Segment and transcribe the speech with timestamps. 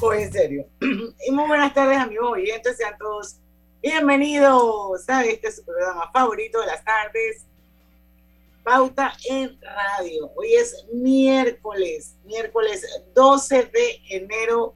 [0.00, 0.66] Oh, en serio.
[1.26, 2.76] Y muy buenas tardes, amigos oyentes.
[2.76, 3.36] Sean todos
[3.80, 7.46] bienvenidos a este su programa favorito de las tardes,
[8.62, 10.30] Pauta en Radio.
[10.36, 14.74] Hoy es miércoles, miércoles 12 de enero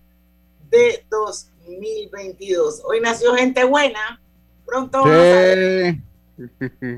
[0.70, 2.83] de 2022.
[2.84, 4.20] Hoy nació gente buena.
[4.64, 5.97] Pronto van, a saber,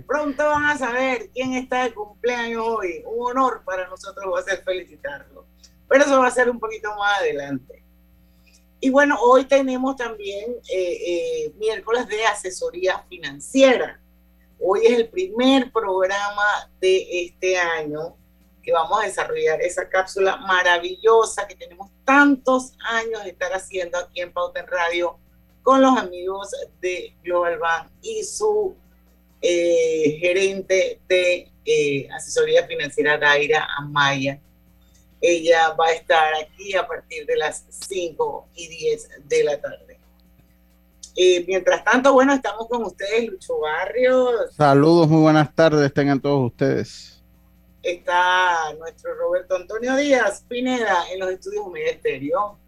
[0.07, 3.03] pronto van a saber quién está de cumpleaños hoy.
[3.05, 5.45] Un honor para nosotros va a ser felicitarlo.
[5.89, 7.82] Pero eso va a ser un poquito más adelante.
[8.85, 14.01] Y bueno, hoy tenemos también eh, eh, miércoles de asesoría financiera.
[14.59, 18.17] Hoy es el primer programa de este año
[18.61, 24.21] que vamos a desarrollar esa cápsula maravillosa que tenemos tantos años de estar haciendo aquí
[24.21, 25.17] en Pauta en Radio
[25.63, 28.75] con los amigos de Global Bank y su
[29.43, 34.41] eh, gerente de asesoría financiera, Daira Amaya.
[35.23, 40.01] Ella va a estar aquí a partir de las 5 y 10 de la tarde.
[41.15, 44.55] Eh, mientras tanto, bueno, estamos con ustedes, Lucho Barrios.
[44.57, 47.23] Saludos, muy buenas tardes, tengan todos ustedes.
[47.83, 52.59] Está nuestro Roberto Antonio Díaz Pineda en los estudios Estéreo.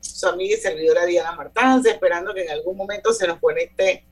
[0.00, 4.04] Su amiga y servidora Diana Martánez, esperando que en algún momento se nos conecte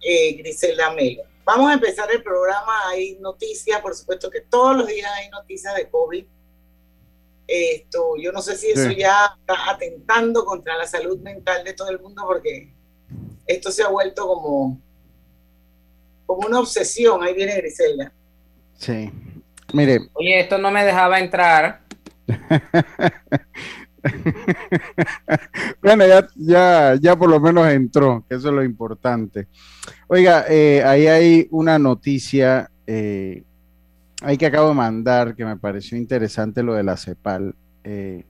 [0.00, 1.22] eh, Griselda Melo.
[1.44, 2.88] Vamos a empezar el programa.
[2.88, 6.24] Hay noticias, por supuesto que todos los días hay noticias de COVID.
[7.48, 8.96] Esto, yo no sé si eso Sí.
[8.96, 12.74] ya está atentando contra la salud mental de todo el mundo, porque
[13.46, 14.78] esto se ha vuelto como,
[16.26, 17.22] como una obsesión.
[17.22, 18.12] Ahí viene Griselda.
[18.76, 19.10] Sí.
[19.72, 21.80] Mire, Oye, esto no me dejaba entrar.
[25.82, 29.48] bueno, ya, ya, ya por lo menos entró, que eso es lo importante.
[30.06, 33.42] Oiga, eh, ahí hay una noticia eh,
[34.22, 38.24] ahí que acabo de mandar que me pareció interesante lo de la CEPAL eh,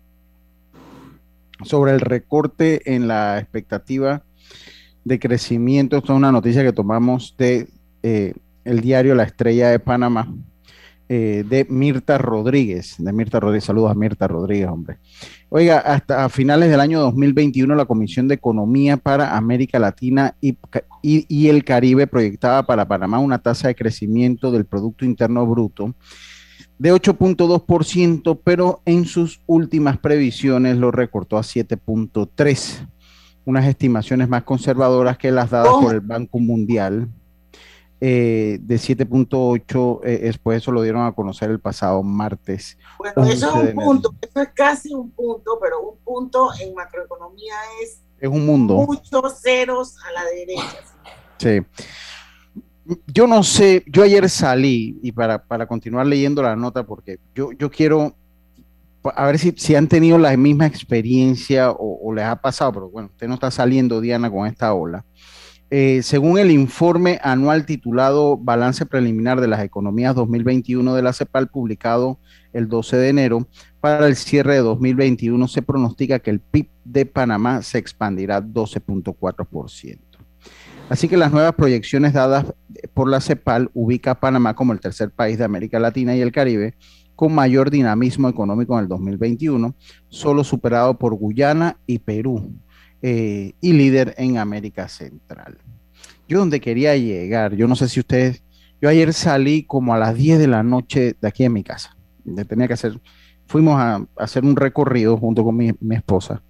[1.63, 4.23] sobre el recorte en la expectativa
[5.05, 5.97] de crecimiento.
[5.97, 7.69] Esto es una noticia que tomamos de
[8.03, 8.35] eh,
[8.65, 10.29] el diario La Estrella de Panamá.
[11.09, 14.99] eh, de Mirta Rodríguez, de Mirta Rodríguez, saludos a Mirta Rodríguez, hombre.
[15.49, 20.59] Oiga, hasta finales del año 2021 la Comisión de Economía para América Latina y,
[21.03, 25.95] y- y el Caribe proyectaba para Panamá una tasa de crecimiento del Producto Interno Bruto
[26.79, 32.89] de 8.2%, pero en sus últimas previsiones lo recortó a 7.3%,
[33.45, 35.87] unas estimaciones más conservadoras que las dadas ¿Cómo?
[35.87, 37.09] por el Banco Mundial.
[38.01, 42.79] eh, de 7.8, eh, después eso lo dieron a conocer el pasado martes.
[42.97, 46.49] Bueno, eso es 11 de un punto, eso es casi un punto, pero un punto
[46.63, 48.75] en macroeconomía es Es un mundo.
[48.75, 50.79] muchos ceros a la derecha.
[51.39, 51.61] Sí.
[53.07, 57.53] Yo no sé, yo ayer salí y para, para continuar leyendo la nota, porque yo,
[57.53, 58.15] yo quiero
[59.15, 62.91] a ver si, si han tenido la misma experiencia o, o les ha pasado, pero
[62.91, 65.05] bueno, usted no está saliendo, Diana, con esta ola.
[65.71, 71.49] Eh, según el informe anual titulado Balance Preliminar de las Economías 2021 de la CEPAL,
[71.49, 72.19] publicado
[72.55, 73.49] el 12 de enero,
[73.81, 79.99] para el cierre de 2021 se pronostica que el PIB de Panamá se expandirá 12.4%.
[80.89, 82.47] Así que las nuevas proyecciones dadas
[82.95, 86.33] por la CEPAL ubica a Panamá como el tercer país de América Latina y el
[86.33, 86.77] Caribe
[87.15, 89.75] con mayor dinamismo económico en el 2021,
[90.09, 92.55] solo superado por Guyana y Perú,
[93.03, 95.59] eh, y líder en América Central.
[96.29, 98.43] Yo donde quería llegar, yo no sé si ustedes,
[98.81, 101.97] yo ayer salí como a las 10 de la noche de aquí en mi casa,
[102.25, 103.01] de- tenía que hacer,
[103.47, 106.43] fuimos a, hacer un recorrido junto con mi, mi esposa,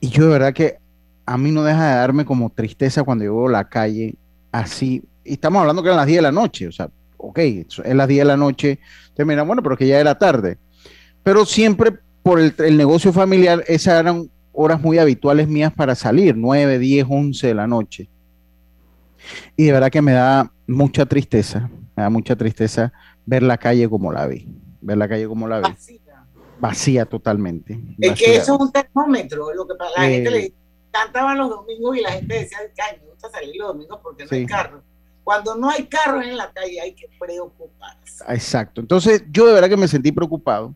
[0.00, 0.78] y yo de verdad que
[1.26, 4.14] a mí no deja de darme como tristeza cuando yo veo la calle
[4.52, 7.78] así, y estamos hablando que eran las 10 de la noche, o sea, ok, es
[7.94, 10.56] las 10 de la noche, entonces mira, bueno, pero que ya era tarde,
[11.22, 11.92] pero siempre
[12.22, 14.30] por el, el negocio familiar, esas eran
[14.60, 18.08] horas muy habituales mías para salir, 9, 10, 11 de la noche.
[19.56, 22.92] Y de verdad que me da mucha tristeza, me da mucha tristeza
[23.24, 24.48] ver la calle como la vi,
[24.80, 26.00] ver la calle como la vi, Vacía.
[26.58, 27.80] vacía totalmente.
[28.00, 30.52] Es que eso es un termómetro, lo que para la Eh, gente le
[30.90, 34.30] cantaban los domingos y la gente decía, ay, me gusta salir los domingos porque no
[34.32, 34.82] hay carro.
[35.22, 38.24] Cuando no hay carros en la calle hay que preocuparse.
[38.28, 38.80] Exacto.
[38.80, 40.74] Entonces, yo de verdad que me sentí preocupado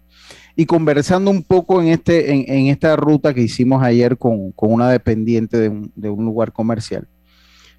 [0.56, 5.58] y conversando un poco en, este, en, esta ruta que hicimos ayer con, una dependiente
[5.58, 7.08] de un, de un, lugar comercial,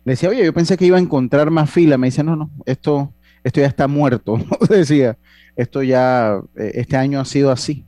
[0.06, 1.98] le decía, oye, yo pensé que iba a encontrar más fila.
[1.98, 4.38] Me dice, no, no, esto, esto ya está muerto.
[4.70, 5.18] decía,
[5.56, 7.86] esto ya, eh, este año ha sido así.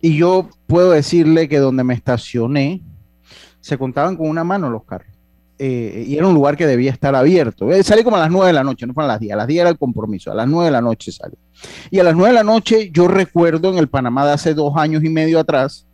[0.00, 2.82] Y yo puedo decirle que donde me estacioné,
[3.60, 5.19] se contaban con una mano los carros.
[5.62, 7.70] Eh, y era un lugar que debía estar abierto.
[7.70, 9.36] Eh, salí como a las 9 de la noche, no fue a las 10, a
[9.36, 11.34] las 10 era el compromiso, a las 9 de la noche salí.
[11.90, 14.74] Y a las 9 de la noche, yo recuerdo en el Panamá de hace dos
[14.78, 15.86] años y medio atrás,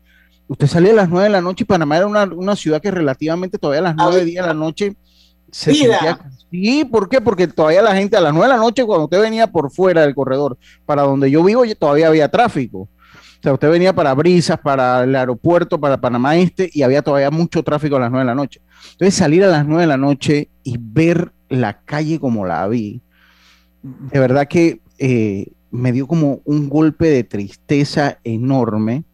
[0.47, 3.59] usted salía a las 9 de la noche y Panamá era una, ciudad que relativamente
[3.59, 4.95] todavía a las 9 de la noche
[5.51, 6.21] se sentía...
[6.49, 7.21] Sí, ¿por qué?
[7.21, 10.03] Porque todavía la gente a las 9 de la noche, cuando usted venía por fuera
[10.03, 12.89] del corredor, para donde yo vivo, todavía había tráfico.
[13.47, 17.63] Sea, usted venía para Brisas, para el aeropuerto, para Panamá Este, y había todavía mucho
[17.63, 18.61] tráfico a las 9 de la noche.
[18.91, 23.03] Entonces salir a las 9 de la noche y ver la calle como la vi,
[23.85, 29.05] de verdad que eh, me dio como un golpe de tristeza enorme,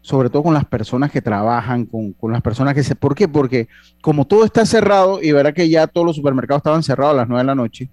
[0.00, 2.94] sobre todo con las personas que trabajan, con, las personas que se...
[2.94, 3.26] ¿Por qué?
[3.26, 3.66] Porque
[4.00, 7.28] como todo está cerrado y verá que ya todos los supermercados estaban cerrados a las
[7.28, 7.90] 9 de la noche,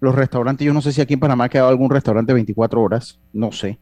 [0.00, 3.20] los restaurantes, yo no sé si aquí en Panamá ha quedado algún restaurante 24 horas,
[3.32, 3.78] no sé.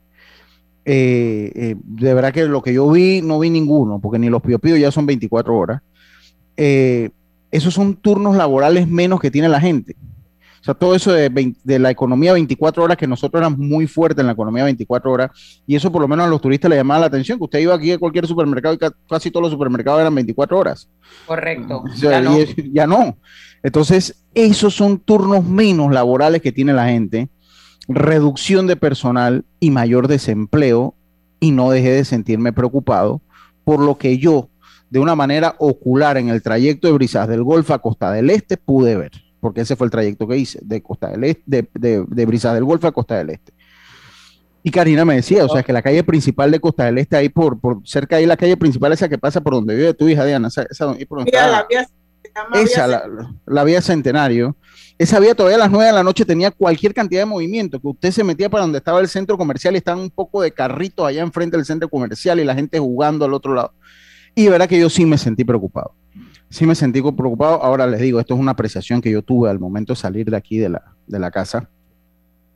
[0.90, 4.40] Eh, eh, de verdad que lo que yo vi, no vi ninguno, porque ni los
[4.40, 5.82] Pío Pío ya son 24 horas.
[6.56, 7.10] Eh,
[7.50, 9.96] esos son turnos laborales menos que tiene la gente.
[10.62, 14.28] O sea, todo eso de, la economía 24 horas, que nosotros éramos muy fuertes en
[14.28, 17.06] la economía 24 horas, y eso por lo menos a los turistas le llamaba la
[17.06, 20.58] atención, que usted iba aquí a cualquier supermercado y casi todos los supermercados eran 24
[20.58, 20.88] horas.
[21.26, 21.84] Correcto.
[21.96, 22.38] ya, no.
[22.72, 23.18] ya no.
[23.62, 27.28] Entonces, esos son turnos menos laborales que tiene la gente,
[27.88, 30.94] reducción de personal y mayor desempleo,
[31.40, 33.20] y no dejé de sentirme preocupado
[33.64, 34.48] por lo que yo
[34.90, 38.56] de una manera ocular en el trayecto de Brisas del Golfo a Costa del Este
[38.56, 42.26] pude ver, porque ese fue el trayecto que hice, de Costa del Este, de, de,
[42.26, 43.52] Brisas del Golfo a Costa del Este.
[44.62, 47.28] Y Karina me decía, o sea, que la calle principal de Costa del Este, ahí
[47.28, 50.24] por, por cerca ahí la calle principal esa que pasa por donde vive tu hija
[50.24, 51.66] Diana, esa, esa, por la
[52.54, 53.02] esa
[53.46, 54.56] la, vía Centenario,
[54.98, 57.88] esa vía todavía a las 9 de la noche tenía cualquier cantidad de movimiento, que
[57.88, 61.06] usted se metía para donde estaba el centro comercial y estaban un poco de carritos
[61.06, 63.72] allá enfrente del centro comercial y la gente jugando al otro lado.
[64.34, 65.94] Y verá que yo sí me sentí preocupado.
[66.50, 67.62] Sí me sentí preocupado.
[67.62, 70.36] Ahora les digo, esto es una apreciación que yo tuve al momento de salir de
[70.36, 71.68] aquí de la, de la casa.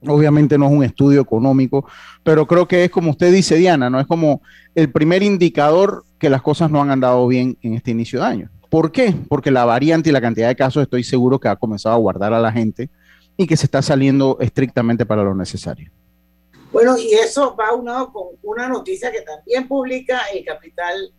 [0.07, 1.87] Obviamente no es un estudio económico,
[2.25, 4.01] pero creo que es como usted dice, Diana, ¿no?
[4.01, 4.43] Es como
[4.75, 8.51] el primer indicador que las cosas no han andado bien en este inicio de año.
[8.73, 9.15] ¿Por qué?
[9.29, 12.33] Porque la variante y la cantidad de casos estoy seguro que ha comenzado a guardar
[12.33, 12.89] a la gente
[13.37, 15.91] y que se está saliendo estrictamente para lo necesario.
[16.73, 21.13] Bueno, y eso va unado con una noticia que también publica el Capital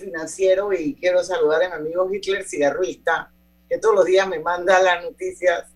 [0.00, 3.30] financiero y quiero saludar a mi amigo Hitler Cigarruista,
[3.68, 5.66] que todos los días me manda las noticias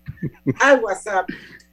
[0.59, 1.29] al WhatsApp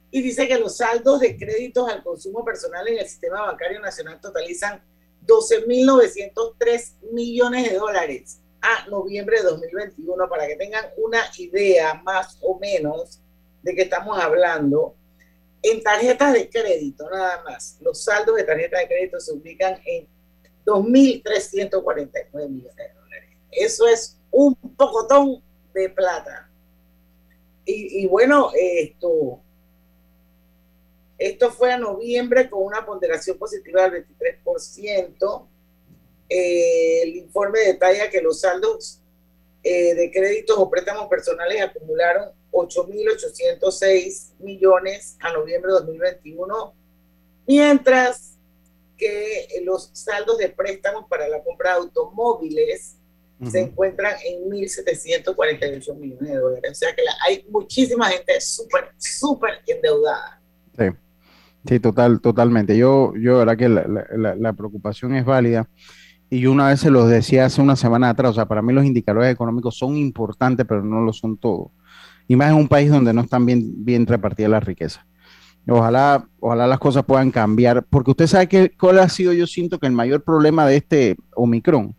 [0.09, 4.21] y dice que los saldos de créditos al consumo personal en el sistema bancario nacional
[4.21, 4.81] totalizan
[5.27, 12.57] 12.903 millones de dólares a noviembre de 2021 para que tengan una idea más o
[12.57, 13.19] menos
[13.61, 14.95] de qué estamos hablando.
[15.61, 20.07] En tarjetas de crédito, nada más, los saldos de tarjetas de crédito se ubican en
[20.65, 23.29] 2.349 millones de dólares.
[23.51, 25.43] Eso es un pocotón
[25.73, 26.49] de plata.
[27.65, 29.39] Y, bueno, esto,
[31.17, 35.47] esto fue a noviembre con una ponderación positiva del 23%.
[36.35, 38.99] Eh, el informe detalla que los saldos
[39.61, 46.73] eh, de créditos o préstamos personales acumularon 8.806 millones a noviembre de 2021,
[47.45, 48.39] mientras
[48.97, 52.97] que los saldos de préstamos para la compra de automóviles
[53.45, 56.71] se encuentran en 1.748 millones de dólares.
[56.71, 60.41] O sea que hay muchísima gente súper, súper endeudada.
[60.75, 60.85] Sí.
[61.67, 62.75] Sí, total, totalmente.
[62.75, 65.69] Yo, yo, verdad que la, la, preocupación es válida.
[66.33, 68.73] Y yo una vez se los decía hace una semana atrás, o sea, para mí
[68.73, 71.67] los indicadores económicos son importantes, pero no lo son todos.
[72.27, 75.05] Y más en un país donde no están bien, bien repartidas las riquezas.
[75.67, 79.77] Ojalá, ojalá las cosas puedan cambiar, porque usted sabe que cuál ha sido, yo siento
[79.77, 81.95] que el mayor problema de este Omicron,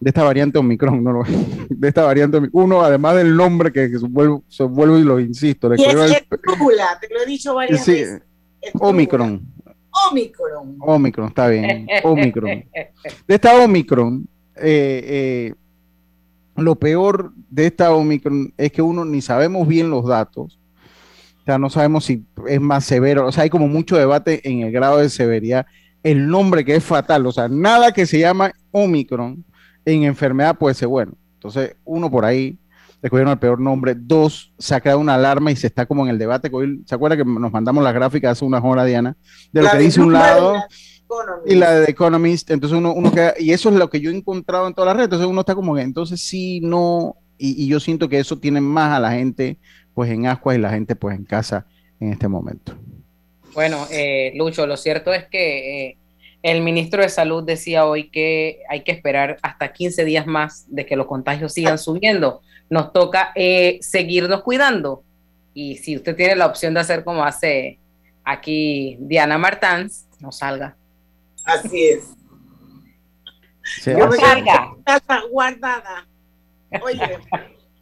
[0.00, 1.22] de esta variante Omicron, no,
[1.68, 5.84] de esta variante uno, además del nombre que, se, vuelve, y lo insisto, le y
[5.84, 8.20] es, el, te lo he dicho varias veces.
[8.80, 9.46] Omicron.
[10.10, 10.76] Omicron.
[10.80, 11.86] Omicron, está bien.
[12.02, 12.64] Omicron.
[13.26, 15.54] De esta Omicron, eh, eh,
[16.56, 20.58] lo peor de esta Omicron es que uno ni sabemos bien los datos
[21.44, 23.26] o sea, no sabemos si es más severo.
[23.26, 25.66] O sea, hay como mucho debate en el grado de severidad.
[26.02, 27.26] El nombre que es fatal.
[27.26, 29.44] O sea, nada que se llama Omicron
[29.84, 31.12] en enfermedad puede ser bueno.
[31.34, 32.56] Entonces, uno por ahí.
[33.06, 33.94] Escogieron el peor nombre.
[33.94, 36.50] Dos, se ha creado una alarma y se está como en el debate.
[36.86, 39.16] ¿Se acuerda que nos mandamos las gráficas hace unas horas, Diana?
[39.52, 40.54] De lo que dice un lado
[41.44, 42.50] y la de Economist.
[42.50, 44.96] Entonces uno, uno queda, y eso es lo que yo he encontrado en todas las
[44.96, 45.06] redes.
[45.06, 48.92] Entonces uno está como que, entonces sí, no, y, yo siento que eso tiene más
[48.92, 49.58] a la gente
[49.92, 51.66] pues en Ascuas y la gente pues en casa
[52.00, 52.74] en este momento.
[53.52, 55.98] Bueno, eh, Lucho, lo cierto es que eh,
[56.42, 60.84] el ministro de Salud decía hoy que hay que esperar hasta 15 días más de
[60.84, 62.42] que los contagios sigan subiendo.
[62.70, 65.02] Nos toca eh, seguirnos cuidando.
[65.52, 67.78] Y si usted tiene la opción de hacer como hace
[68.24, 70.76] aquí Diana Martans, no salga.
[71.44, 72.14] Así es.
[73.84, 74.74] Yo me salga.
[75.30, 76.06] guardada.
[76.82, 77.18] Oye,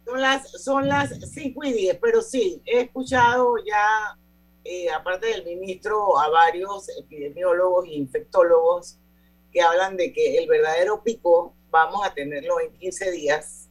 [0.05, 4.17] son las, son las 5 y 10, pero sí, he escuchado ya,
[4.63, 8.99] eh, aparte del ministro, a varios epidemiólogos e infectólogos
[9.51, 13.62] que hablan de que el verdadero pico vamos a tenerlo en 15 días,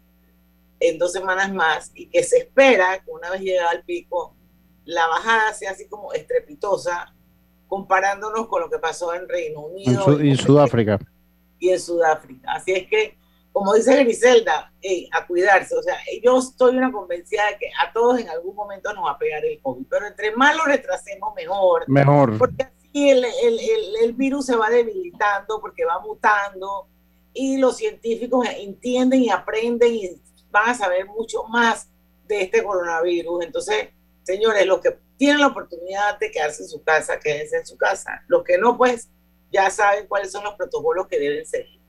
[0.89, 4.35] en dos semanas más, y que se espera que una vez llegado al pico,
[4.85, 7.15] la bajada sea así como estrepitosa,
[7.69, 10.23] comparándonos con lo que pasó en Reino Unido.
[10.23, 10.99] y en Sudáfrica.
[11.59, 12.53] Y en Sudáfrica.
[12.53, 13.17] Así es que
[13.53, 14.73] como dice Griselda,
[15.13, 15.77] a cuidarse.
[15.77, 19.13] O sea, yo estoy una convencida de que a todos en algún momento nos va
[19.13, 21.85] a pegar el COVID, pero entre más lo retrasemos, mejor.
[21.87, 22.39] Mejor.
[22.39, 26.89] Porque así el, el, el, el virus se va debilitando, porque va mutando,
[27.35, 30.07] y los científicos entienden y aprenden y
[30.53, 31.89] van a saber mucho más
[32.29, 33.45] de este coronavirus.
[33.45, 33.89] Entonces,
[34.23, 38.23] señores, los que tienen la oportunidad de quedarse en su casa, quédense en su casa.
[38.29, 39.09] Los que no, pues
[39.51, 41.81] ya saben cuáles son los protocolos que deben seguir.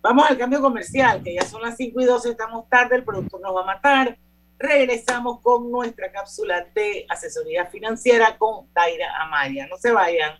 [0.00, 3.40] Vamos al cambio comercial, que ya son las 5 y 12, estamos tarde, el productor
[3.40, 4.16] nos va a matar.
[4.58, 9.66] Regresamos con nuestra cápsula de asesoría financiera con Daira Amaya.
[9.66, 10.38] No se vayan.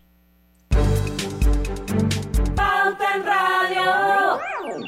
[2.54, 4.87] Pauta en Radio.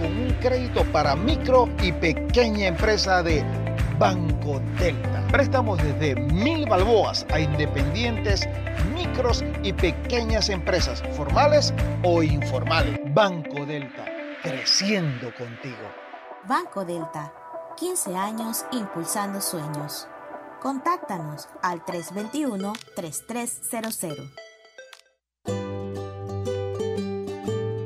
[0.00, 3.44] con un crédito para micro y pequeña empresa de
[3.98, 5.22] Banco Delta.
[5.30, 8.48] Préstamos desde mil balboas a independientes,
[8.94, 12.98] micros y pequeñas empresas, formales o informales.
[13.14, 14.06] Banco Delta,
[14.42, 15.76] creciendo contigo.
[16.48, 17.34] Banco Delta,
[17.76, 20.08] 15 años impulsando sueños.
[20.60, 24.49] Contáctanos al 321-3300.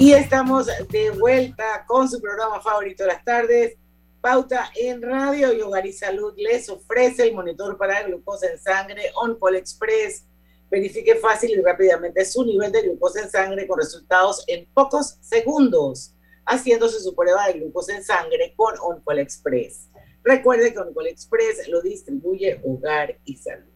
[0.00, 3.76] Y estamos de vuelta con su programa favorito de las tardes,
[4.22, 9.12] Pauta en Radio y Hogar y Salud les ofrece el monitor para glucosa en sangre
[9.14, 10.24] OnCall Express
[10.70, 16.14] Verifique fácil y rápidamente su nivel de glucosa en sangre con resultados en pocos segundos,
[16.46, 19.90] haciéndose su prueba de glucosa en sangre con Oncol Express.
[20.24, 23.68] Recuerde que Oncol Express lo distribuye Hogar y Salud.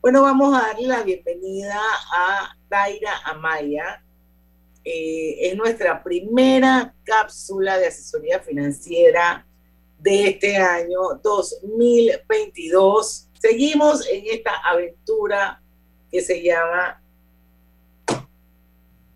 [0.00, 1.78] Bueno, vamos a darle la bienvenida
[2.14, 4.02] a Daira Amaya.
[4.92, 9.46] Eh, es nuestra primera cápsula de asesoría financiera
[10.00, 13.28] de este año 2022.
[13.40, 15.62] Seguimos en esta aventura
[16.10, 17.00] que se llama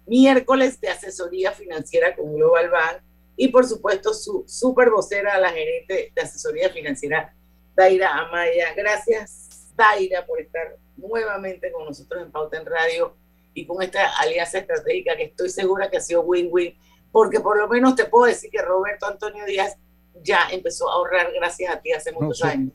[0.07, 3.03] Miércoles de Asesoría Financiera con Global Bank
[3.37, 7.35] y por supuesto su super vocera, la gerente de asesoría financiera,
[7.75, 8.75] Daira Amaya.
[8.77, 13.17] Gracias, Daira, por estar nuevamente con nosotros en Pauta en Radio
[13.55, 16.75] y con esta alianza estratégica que estoy segura que ha sido win-win,
[17.13, 19.77] porque por lo menos te puedo decir que Roberto Antonio Díaz
[20.23, 22.73] ya empezó a ahorrar gracias a ti hace muchos años.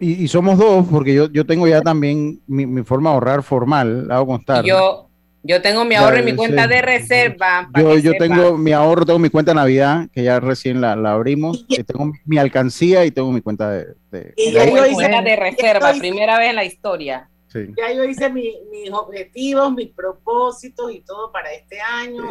[0.00, 4.26] y, somos dos, porque yo, yo tengo ya también mi, forma de ahorrar formal, hago
[4.26, 4.64] constar.
[4.64, 5.08] Yo,
[5.42, 7.68] yo tengo mi ahorro en mi cuenta de reserva.
[7.76, 11.12] Yo, yo tengo mi ahorro, tengo mi cuenta de Navidad, que ya recién la, la
[11.12, 11.64] abrimos.
[11.68, 13.86] Y tengo mi alcancía y tengo mi cuenta de.
[14.10, 17.28] de y ya yo hice de reserva, primera vez en la historia.
[17.52, 22.24] Ya yo hice mis objetivos, mis propósitos y todo para este año.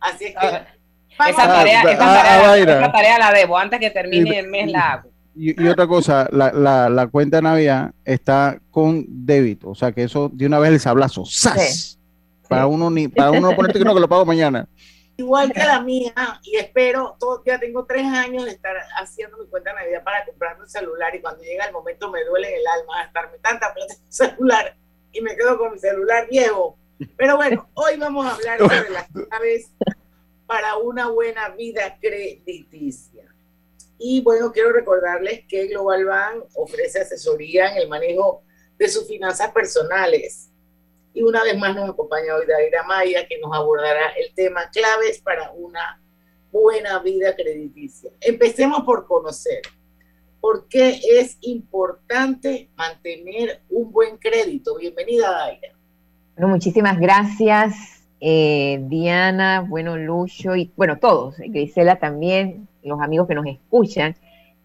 [0.00, 0.46] Así es que.
[1.16, 4.92] Ah, esa, tarea, esa, tarea, esa, tarea, la debo, antes que termine el mes la
[4.92, 5.10] hago.
[5.36, 9.92] Y, y, otra cosa, la, la, la, cuenta de Navidad está con débito, o sea
[9.92, 11.98] que eso de una vez el sablazo, ¡zas!
[12.48, 14.68] Para uno ni, para uno no ponerte que no que lo pago mañana.
[15.16, 19.46] Igual que la mía, y espero, todo, ya tengo tres años de estar haciendo mi
[19.46, 22.66] cuenta de Navidad para comprarme un celular y cuando llega el momento me duele el
[22.66, 24.76] alma gastarme tanta plata en un celular
[25.12, 26.76] y me quedo con mi celular viejo.
[27.16, 29.70] Pero bueno, hoy vamos a hablar sobre las claves
[30.46, 33.32] para una buena vida crediticia.
[33.98, 38.42] Y bueno, quiero recordarles que Global Bank ofrece asesoría en el manejo
[38.76, 40.50] de sus finanzas personales
[41.14, 45.20] y una vez más nos acompaña hoy Daira Maya, que nos abordará el tema claves
[45.20, 46.02] para una
[46.50, 48.10] buena vida crediticia.
[48.20, 49.62] Empecemos por conocer
[50.40, 54.76] por qué es importante mantener un buen crédito.
[54.76, 55.68] Bienvenida, Daira.
[56.36, 63.36] Bueno, muchísimas gracias, eh, Diana, bueno, Lucho y bueno, todos, Grisela también, los amigos que
[63.36, 64.16] nos escuchan.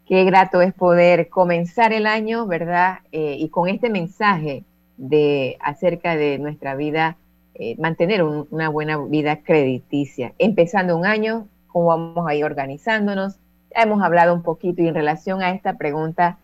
[0.08, 3.00] Qué grato es poder comenzar el año, ¿verdad?
[3.12, 4.64] Eh, y con este mensaje
[5.00, 7.16] de acerca de nuestra vida,
[7.56, 10.34] eh, mantener una buena vida crediticia.
[10.38, 13.38] Empezando un año, cómo vamos a ir organizándonos.
[13.76, 16.38] Ya hemos hablado un poquito y en relación a esta pregunta,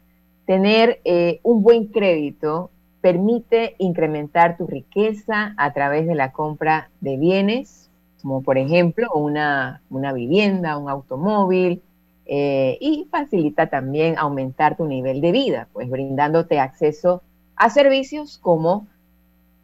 [0.46, 7.18] tener eh, un buen crédito permite incrementar tu riqueza a través de la compra de
[7.18, 7.90] bienes,
[8.22, 11.82] como por ejemplo una, una vivienda, un automóvil,
[12.26, 17.22] eh, y facilita también aumentar tu nivel de vida, pues brindándote acceso a
[17.70, 18.88] servicios como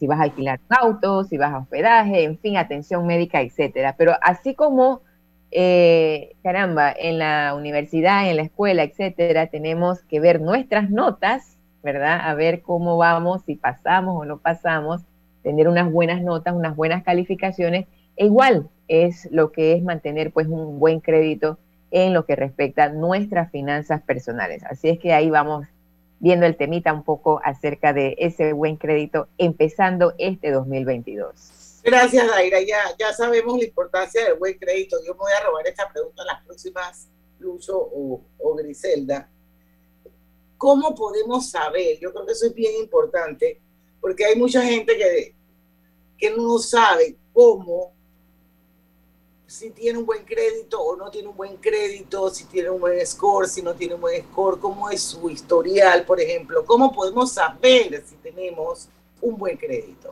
[0.02, 3.96] si vas a alquilar un auto, si vas a hospedaje, en fin, atención médica, etcétera.
[3.98, 5.02] Pero así como,
[5.52, 12.20] eh, caramba, en la universidad, en la escuela, etcétera, tenemos que ver nuestras notas, ¿verdad?
[12.24, 15.02] A ver cómo vamos, si pasamos o no pasamos,
[15.44, 17.86] tener unas buenas notas, unas buenas calificaciones.
[18.16, 21.60] E igual es lo que es mantener pues un buen crédito
[21.92, 24.64] en lo que respecta a nuestras finanzas personales.
[24.64, 25.68] Así es que ahí vamos
[26.22, 31.82] viendo el temita un poco acerca de ese buen crédito empezando este 2022.
[31.84, 32.62] Gracias, Daira.
[32.62, 34.98] Ya, ya sabemos la importancia del buen crédito.
[35.06, 39.28] Yo me voy a robar esta pregunta a las próximas, Lucho o, o Griselda.
[40.58, 41.98] ¿Cómo podemos saber?
[42.00, 43.60] Yo creo que eso es bien importante,
[44.00, 45.36] porque hay mucha gente que,
[46.20, 47.96] que no sabe cómo
[49.52, 53.06] si tiene un buen crédito o no tiene un buen crédito, si tiene un buen
[53.06, 57.34] score, si no tiene un buen score, cómo es su historial, por ejemplo, cómo podemos
[57.34, 58.88] saber si tenemos
[59.20, 60.10] un buen crédito.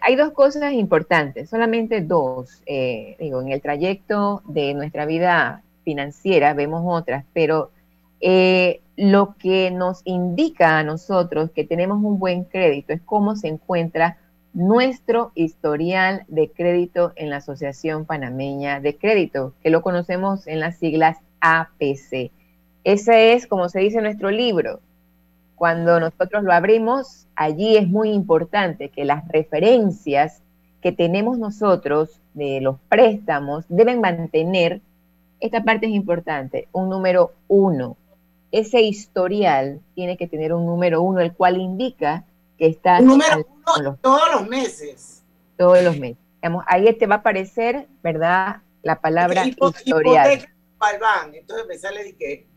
[0.00, 2.60] Hay dos cosas importantes, solamente dos.
[2.66, 7.70] Eh, digo, en el trayecto de nuestra vida financiera vemos otras, pero
[8.20, 13.46] eh, lo que nos indica a nosotros que tenemos un buen crédito es cómo se
[13.46, 14.18] encuentra
[14.54, 20.78] nuestro historial de crédito en la Asociación Panameña de Crédito, que lo conocemos en las
[20.78, 22.30] siglas APC.
[22.84, 24.80] Ese es, como se dice nuestro libro,
[25.54, 30.42] cuando nosotros lo abrimos, allí es muy importante que las referencias
[30.80, 34.80] que tenemos nosotros de los préstamos deben mantener,
[35.40, 37.96] esta parte es importante, un número uno.
[38.50, 42.24] Ese historial tiene que tener un número uno, el cual indica
[42.58, 43.00] que está...
[43.00, 45.22] número todos los meses.
[45.56, 46.18] Todos los meses.
[46.66, 48.62] ahí te va a aparecer, ¿verdad?
[48.82, 50.48] La palabra historial.
[51.32, 52.48] Entonces me sale de que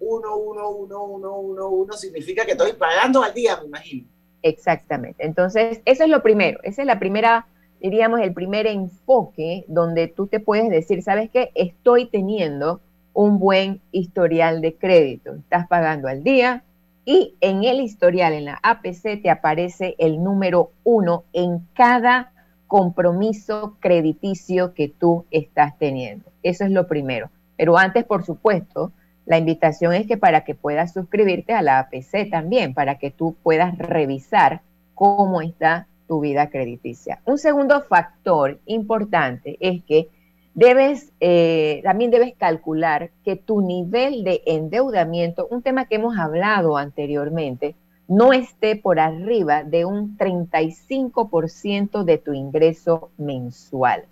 [0.00, 4.08] 1, 1, 1, 1, 1, 1 significa que estoy pagando al día, me imagino.
[4.42, 5.24] Exactamente.
[5.24, 6.60] Entonces, eso es lo primero.
[6.62, 7.46] Esa es la primera,
[7.80, 11.50] diríamos, el primer enfoque donde tú te puedes decir, ¿sabes qué?
[11.54, 12.80] Estoy teniendo
[13.14, 15.34] un buen historial de crédito.
[15.34, 16.62] Estás pagando al día
[17.04, 22.32] y en el historial, en la APC, te aparece el número uno en cada
[22.66, 26.24] compromiso crediticio que tú estás teniendo.
[26.42, 27.30] Eso es lo primero.
[27.56, 28.92] Pero antes, por supuesto,
[29.26, 33.36] la invitación es que para que puedas suscribirte a la APC también, para que tú
[33.42, 34.62] puedas revisar
[34.94, 37.20] cómo está tu vida crediticia.
[37.24, 40.08] Un segundo factor importante es que
[40.54, 46.76] debes, eh, también debes calcular que tu nivel de endeudamiento, un tema que hemos hablado
[46.76, 47.74] anteriormente,
[48.06, 54.04] no esté por arriba de un 35% de tu ingreso mensual.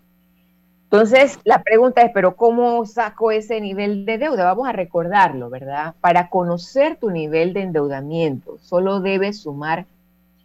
[0.85, 4.45] Entonces, la pregunta es, pero ¿cómo saco ese nivel de deuda?
[4.45, 5.95] Vamos a recordarlo, ¿verdad?
[6.01, 9.87] Para conocer tu nivel de endeudamiento, solo debes sumar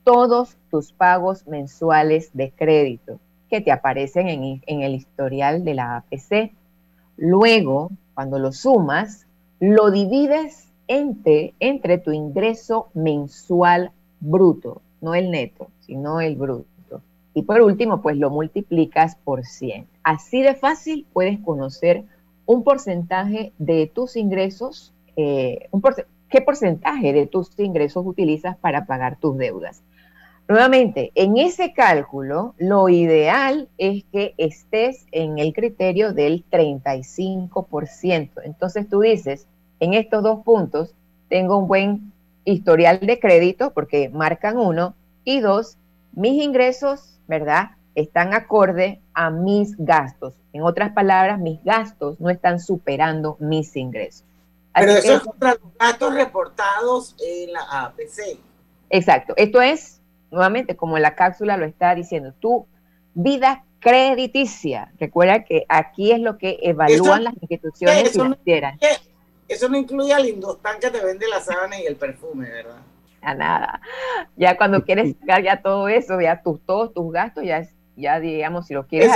[0.05, 6.51] todos tus pagos mensuales de crédito que te aparecen en, el historial de la APC.
[7.17, 9.25] Luego, cuando lo sumas,
[9.59, 17.01] lo divides entre, entre tu ingreso mensual bruto, no el neto, sino el bruto.
[17.33, 19.87] Y por último, pues lo multiplicas por 100.
[20.03, 22.05] Así de fácil puedes conocer
[22.45, 25.69] un porcentaje de tus ingresos, eh,
[26.29, 29.83] qué porcentaje de tus ingresos utilizas para pagar tus deudas.
[30.47, 38.29] Nuevamente, en ese cálculo, lo ideal es que estés en el criterio del 35%.
[38.43, 39.45] Entonces tú dices,
[39.81, 40.95] en estos dos puntos
[41.27, 42.13] tengo un buen
[42.45, 45.77] historial de crédito porque marcan uno y dos,
[46.13, 47.71] mis ingresos, ¿verdad?
[47.93, 50.33] Están acorde a mis gastos.
[50.53, 54.23] En otras palabras, mis gastos no están superando mis ingresos.
[54.73, 58.39] Pero eso es contra los gastos reportados en la APC.
[58.89, 59.33] Exacto.
[59.35, 59.96] Esto es,
[60.31, 62.67] nuevamente, como la cápsula lo está diciendo, tu
[63.13, 64.91] vida crediticia.
[64.99, 68.79] Recuerda que aquí es lo que evalúan las instituciones financieras.
[69.47, 72.81] Eso no incluye al indostán que te vende la sábana y el perfume, ¿verdad?
[73.21, 73.81] A nada.
[74.35, 78.67] Ya cuando quieres sacar ya todo eso, ya tus, todos tus gastos, ya, ya digamos,
[78.67, 79.11] si lo quieres,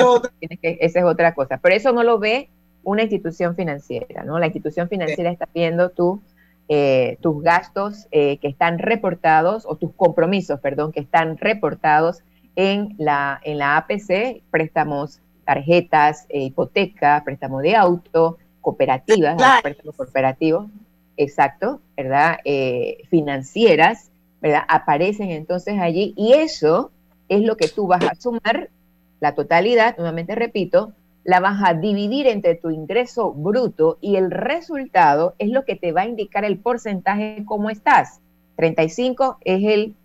[0.61, 1.57] que, esa es otra cosa.
[1.57, 2.49] Pero eso no lo ve
[2.83, 4.39] una institución financiera, ¿no?
[4.39, 6.21] La institución financiera está viendo tú,
[6.73, 12.23] eh, tus gastos eh, que están reportados, o tus compromisos, perdón, que están reportados
[12.55, 20.67] en la, en la APC, préstamos, tarjetas, eh, hipoteca, préstamo de auto, cooperativas, préstamos cooperativos,
[21.17, 22.37] exacto, ¿verdad?
[22.45, 24.61] Eh, financieras, ¿verdad?
[24.69, 26.91] Aparecen entonces allí y eso
[27.27, 28.69] es lo que tú vas a sumar,
[29.19, 35.35] la totalidad, nuevamente repito, la vas a dividir entre tu ingreso bruto y el resultado
[35.37, 38.19] es lo que te va a indicar el porcentaje cómo estás.
[38.55, 39.95] 35 es el,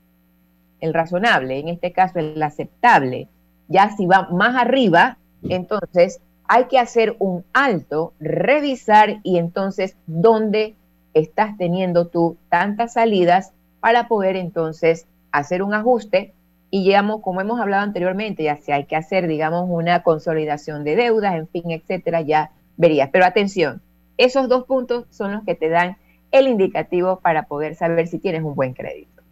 [0.81, 3.29] el razonable, en este caso el aceptable.
[3.69, 10.75] Ya si va más arriba, entonces hay que hacer un alto, revisar y entonces dónde
[11.15, 16.35] estás teniendo tú tantas salidas para poder entonces hacer un ajuste
[16.71, 20.97] y llegamos, como hemos hablado anteriormente, ya si hay que hacer, digamos, una consolidación de
[20.97, 23.09] deudas, en fin, etcétera, ya verías.
[23.13, 23.83] Pero atención,
[24.19, 25.97] esos dos puntos son los que te dan
[26.33, 29.23] el indicativo para poder saber si tienes un buen crédito.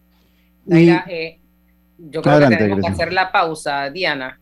[0.70, 1.38] Eh,
[1.98, 4.40] yo creo que tenemos que hacer la pausa, Diana.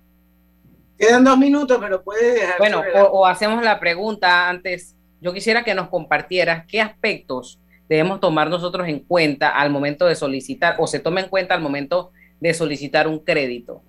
[0.99, 2.59] Quedan dos minutos, pero puedes dejar.
[2.59, 4.95] Bueno, o, hacemos la pregunta antes.
[5.21, 10.15] Yo quisiera que nos compartieras qué aspectos debemos tomar nosotros en cuenta al momento de
[10.15, 13.83] solicitar o se toma en cuenta al momento de solicitar un crédito.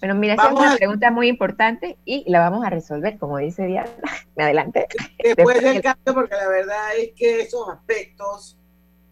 [0.00, 3.66] Bueno, mira, esa es una pregunta muy importante y la vamos a resolver, como dice
[3.66, 3.90] Diana.
[4.36, 4.86] Me adelante.
[5.18, 8.58] Después del cambio, porque la verdad es que esos aspectos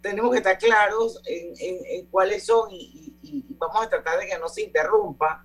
[0.02, 3.14] tenemos que estar claros en, cuáles son y,
[3.58, 5.44] vamos a tratar de que no se interrumpa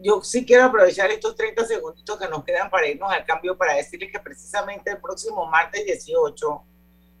[0.00, 3.74] yo sí quiero aprovechar estos 30 segunditos que nos quedan para irnos al cambio para
[3.74, 6.62] decirles que precisamente el próximo martes 18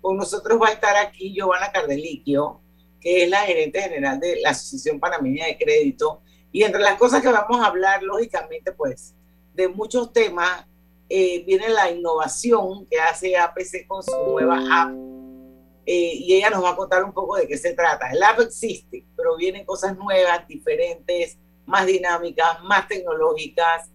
[0.00, 2.60] con nosotros va a estar aquí Giovanna Cardeliquio,
[3.00, 6.20] que es la gerente general de la Asociación Panameña de Crédito.
[6.52, 9.14] Y entre las cosas que vamos a hablar, lógicamente, pues,
[9.54, 10.64] de muchos temas,
[11.08, 14.94] eh, viene la innovación que hace APC con su nueva app.
[15.86, 18.10] Eh, y ella nos va a contar un poco de qué se trata.
[18.10, 23.90] El app existe, pero vienen cosas nuevas, diferentes, más dinámicas, más tecnológicas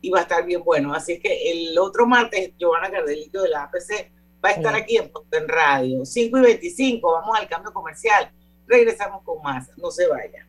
[0.00, 0.92] y va a estar bien bueno.
[0.94, 4.10] Así es que el otro martes, Giovanna Cardelito de la APC
[4.44, 6.04] va a estar aquí en en Radio.
[6.04, 8.30] 5 y 25, vamos al cambio comercial.
[8.68, 10.46] Regresamos con más, no se vaya.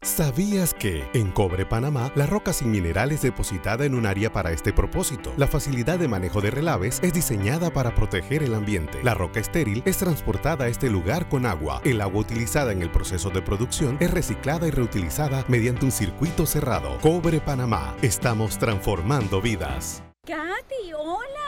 [0.00, 4.52] ¿Sabías que en Cobre Panamá la roca sin mineral es depositada en un área para
[4.52, 5.32] este propósito?
[5.36, 9.02] La facilidad de manejo de relaves es diseñada para proteger el ambiente.
[9.02, 11.80] La roca estéril es transportada a este lugar con agua.
[11.84, 16.46] El agua utilizada en el proceso de producción es reciclada y reutilizada mediante un circuito
[16.46, 16.98] cerrado.
[17.00, 17.96] Cobre Panamá.
[18.00, 20.02] Estamos transformando vidas.
[20.24, 21.47] Katy, hola,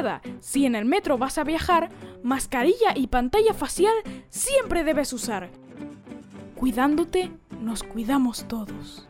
[0.00, 1.90] Recuerda, si en el metro vas a viajar,
[2.22, 3.92] mascarilla y pantalla facial
[4.30, 5.50] siempre debes usar.
[6.54, 9.06] Cuidándote, nos cuidamos todos.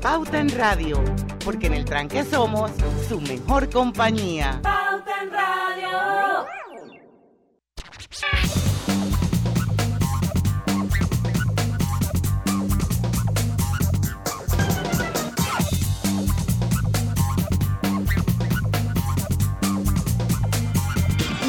[0.00, 1.00] Pauta en Radio,
[1.44, 2.72] porque en el tranque somos
[3.08, 4.58] su mejor compañía.
[4.60, 5.61] Pauta en Radio.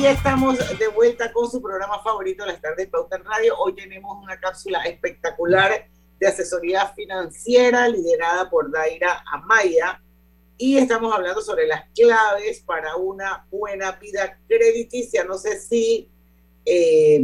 [0.05, 3.57] Estamos de vuelta con su programa favorito, Las Tardes Pauta Radio.
[3.57, 5.87] Hoy tenemos una cápsula espectacular
[6.19, 10.01] de asesoría financiera liderada por Daira Amaya.
[10.57, 15.23] Y estamos hablando sobre las claves para una buena vida crediticia.
[15.23, 16.09] No sé si
[16.65, 17.23] eh,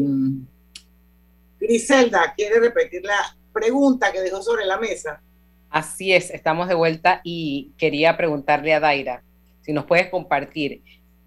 [1.60, 5.22] Griselda quiere repetir la pregunta que dejó sobre la mesa.
[5.70, 9.22] Así es, estamos de vuelta y quería preguntarle a Daira
[9.62, 10.82] si nos puedes compartir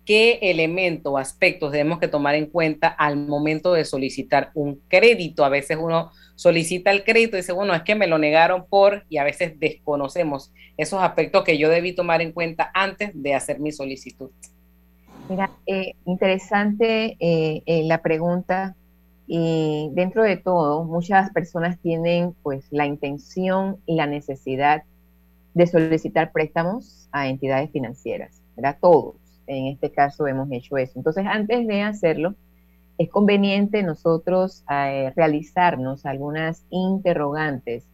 [0.04, 5.44] qué elemento o aspectos debemos que tomar en cuenta al momento de solicitar un crédito.
[5.44, 9.04] A veces uno solicita el crédito y dice, bueno, es que me lo negaron por,
[9.08, 13.60] y a veces desconocemos esos aspectos que yo debí tomar en cuenta antes de hacer
[13.60, 14.30] mi solicitud.
[15.28, 18.74] Mira, eh, interesante eh, eh, la pregunta.
[19.28, 24.82] Y dentro de todo, muchas personas tienen pues la intención y la necesidad
[25.54, 28.76] de solicitar préstamos a entidades financieras, ¿verdad?
[28.80, 30.92] Todos en este caso hemos hecho eso.
[30.96, 32.34] Entonces, antes de hacerlo,
[32.98, 37.84] es conveniente nosotros eh, realizarnos algunas interrogantes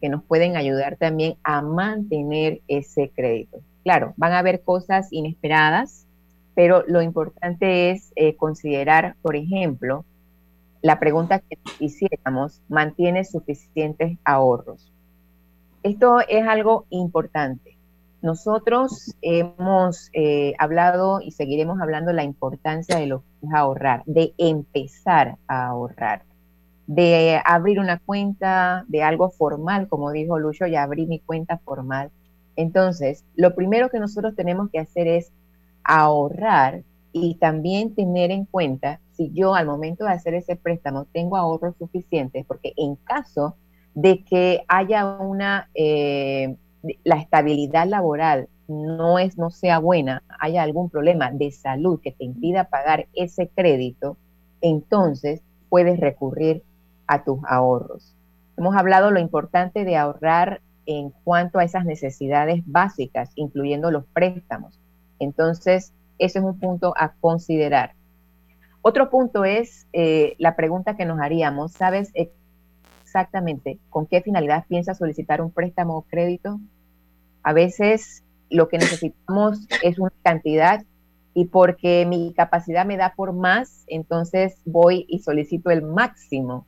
[0.00, 3.60] que nos pueden ayudar también a mantener ese crédito.
[3.84, 6.06] Claro, van a haber cosas inesperadas,
[6.54, 10.04] pero lo importante es eh, considerar, por ejemplo,
[10.82, 14.92] la pregunta que hiciéramos, ¿mantiene suficientes ahorros?
[15.82, 17.75] Esto es algo importante
[18.22, 24.34] nosotros hemos eh, hablado y seguiremos hablando la importancia de lo que es ahorrar, de
[24.38, 26.24] empezar a ahorrar,
[26.86, 32.10] de abrir una cuenta de algo formal, como dijo Lucho, ya abrí mi cuenta formal.
[32.56, 35.30] Entonces, lo primero que nosotros tenemos que hacer es
[35.84, 41.36] ahorrar y también tener en cuenta si yo al momento de hacer ese préstamo tengo
[41.36, 43.56] ahorros suficientes, porque en caso
[43.94, 45.68] de que haya una...
[45.74, 46.56] Eh,
[47.04, 52.24] la estabilidad laboral no es no sea buena, haya algún problema de salud que te
[52.24, 54.16] impida pagar ese crédito,
[54.60, 56.62] entonces puedes recurrir
[57.06, 58.14] a tus ahorros.
[58.56, 64.80] Hemos hablado lo importante de ahorrar en cuanto a esas necesidades básicas, incluyendo los préstamos.
[65.18, 67.94] Entonces, ese es un punto a considerar.
[68.82, 74.98] Otro punto es eh, la pregunta que nos haríamos, ¿sabes exactamente con qué finalidad piensas
[74.98, 76.60] solicitar un préstamo o crédito?
[77.46, 80.82] A veces lo que necesitamos es una cantidad
[81.32, 86.66] y porque mi capacidad me da por más, entonces voy y solicito el máximo.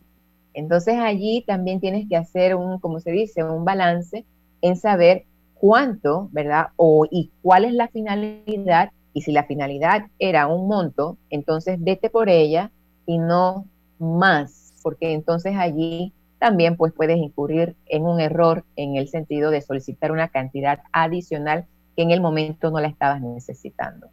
[0.54, 4.24] Entonces allí también tienes que hacer un, como se dice, un balance
[4.62, 6.68] en saber cuánto, ¿verdad?
[6.76, 8.92] O y cuál es la finalidad.
[9.12, 12.70] Y si la finalidad era un monto, entonces vete por ella
[13.04, 13.66] y no
[13.98, 19.60] más, porque entonces allí también pues puedes incurrir en un error en el sentido de
[19.60, 24.08] solicitar una cantidad adicional que en el momento no la estabas necesitando.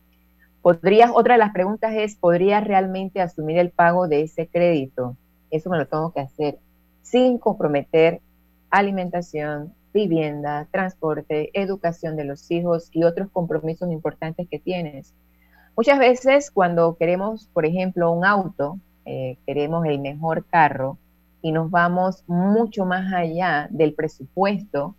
[0.62, 5.16] ¿Podrías, otra de las preguntas es, ¿podrías realmente asumir el pago de ese crédito?
[5.52, 6.58] Eso me lo tengo que hacer
[7.04, 8.20] sin comprometer
[8.72, 15.14] alimentación, vivienda, transporte, educación de los hijos y otros compromisos importantes que tienes.
[15.78, 20.98] Muchas veces cuando queremos, por ejemplo, un auto, eh, queremos el mejor carro
[21.46, 24.96] y nos vamos mucho más allá del presupuesto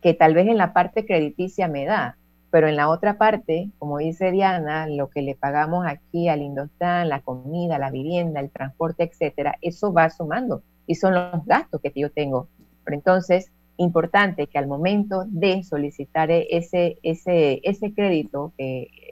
[0.00, 2.16] que tal vez en la parte crediticia me da.
[2.50, 7.10] Pero en la otra parte, como dice Diana, lo que le pagamos aquí al Indostán,
[7.10, 11.92] la comida, la vivienda, el transporte, etcétera, eso va sumando y son los gastos que
[11.94, 12.48] yo tengo.
[12.82, 18.54] Pero entonces, importante que al momento de solicitar ese, ese, ese crédito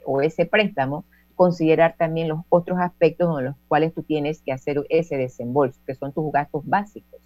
[0.07, 1.05] o ese préstamo,
[1.39, 5.95] considerar también los otros aspectos en los cuales tú tienes que hacer ese desembolso, que
[5.95, 7.21] son tus gastos básicos.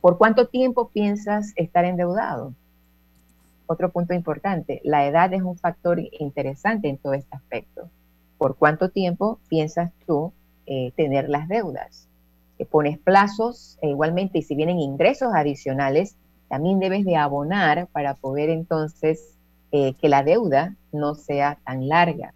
[0.00, 2.54] ¿Por cuánto tiempo piensas estar endeudado?
[3.66, 7.90] otro punto importante, la edad es un factor interesante en todo este aspecto.
[8.38, 10.32] ¿Por cuánto tiempo piensas tú
[10.64, 12.08] eh, tener las deudas?
[12.70, 16.16] Pones plazos e igualmente, y si vienen ingresos adicionales,
[16.48, 19.36] también debes de abonar para poder entonces
[19.72, 22.32] eh, que la deuda no sea tan larga.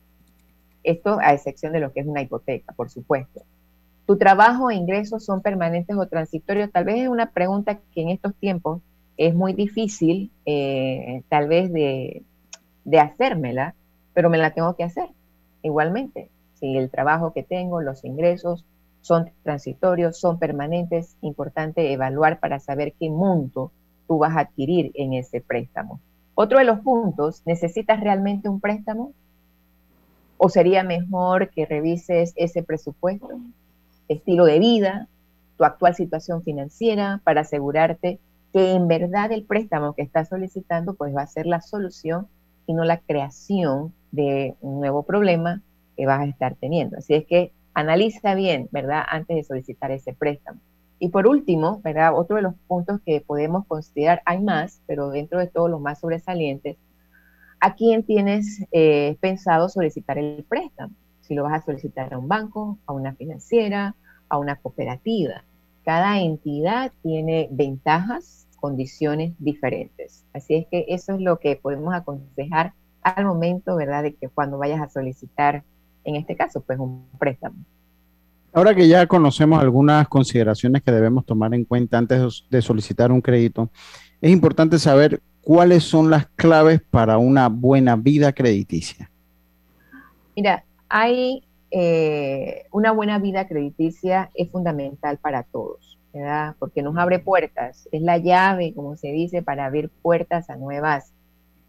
[0.82, 3.42] Esto a excepción de lo que es una hipoteca, por supuesto.
[4.06, 6.72] ¿Tu trabajo e ingresos son permanentes o transitorios?
[6.72, 8.80] Tal vez es una pregunta que en estos tiempos
[9.16, 12.24] es muy difícil eh, tal vez de,
[12.98, 13.74] hacérmela,
[14.14, 15.10] pero me la tengo que hacer
[15.62, 16.30] igualmente.
[16.54, 18.64] Si el trabajo que tengo, los ingresos
[19.02, 23.72] son transitorios, son permanentes, importante evaluar para saber qué monto
[24.08, 26.00] tú vas a adquirir en ese préstamo.
[26.34, 29.12] Otro de los puntos, ¿necesitas realmente un préstamo?
[30.42, 33.28] ¿O sería mejor que revises ese presupuesto,
[34.08, 35.06] estilo de vida,
[35.58, 38.18] tu actual situación financiera para asegurarte
[38.50, 42.26] que en verdad el préstamo que estás solicitando pues va a ser la solución
[42.66, 45.60] y no la creación de un nuevo problema
[45.94, 46.96] que vas a estar teniendo.
[46.96, 49.02] Así es que analiza bien, ¿verdad?
[49.06, 50.58] Antes de solicitar ese préstamo.
[50.98, 52.16] Y por último, ¿verdad?
[52.16, 56.00] Otro de los puntos que podemos considerar, hay más, pero dentro de todos los más
[56.00, 56.78] sobresalientes,
[57.60, 60.94] ¿a quién tienes eh, pensado solicitar el préstamo?
[61.20, 63.94] Si lo vas a solicitar a un banco, a una financiera,
[64.28, 65.44] a una cooperativa.
[65.84, 70.24] Cada entidad tiene ventajas, condiciones diferentes.
[70.32, 74.58] Así es que eso es lo que podemos aconsejar al momento, ¿verdad?, de que cuando
[74.58, 75.62] vayas a solicitar,
[76.04, 77.56] en este caso, pues un préstamo.
[78.52, 83.20] Ahora que ya conocemos algunas consideraciones que debemos tomar en cuenta antes de solicitar un
[83.20, 83.70] crédito,
[84.20, 89.10] es importante saber cuáles son las claves para una buena vida crediticia.
[90.36, 96.56] Mira, hay eh, una buena vida crediticia es fundamental para todos, ¿verdad?
[96.58, 101.12] Porque nos abre puertas, es la llave, como se dice, para abrir puertas a nuevas,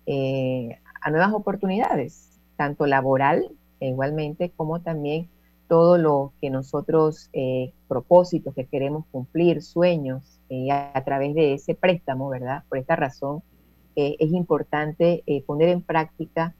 [0.07, 5.27] eh, a nuevas oportunidades, tanto laboral, igualmente, como también
[5.67, 11.75] todo lo que nosotros, eh, propósitos que queremos cumplir, sueños, a, a, través de ese
[11.75, 12.63] préstamo, ¿verdad?
[12.67, 13.41] Por esta razón,
[13.95, 16.55] es importante poner en práctica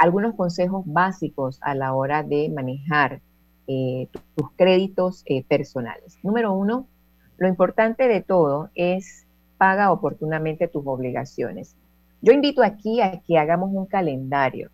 [0.00, 3.20] algunos consejos básicos a la hora de manejar
[3.66, 6.18] eh, tus créditos eh, personales.
[6.22, 6.88] Número uno,
[7.36, 9.26] lo importante de todo es
[9.58, 11.76] paga oportunamente tus obligaciones.
[12.22, 14.70] Yo invito aquí a que hagamos un calendario.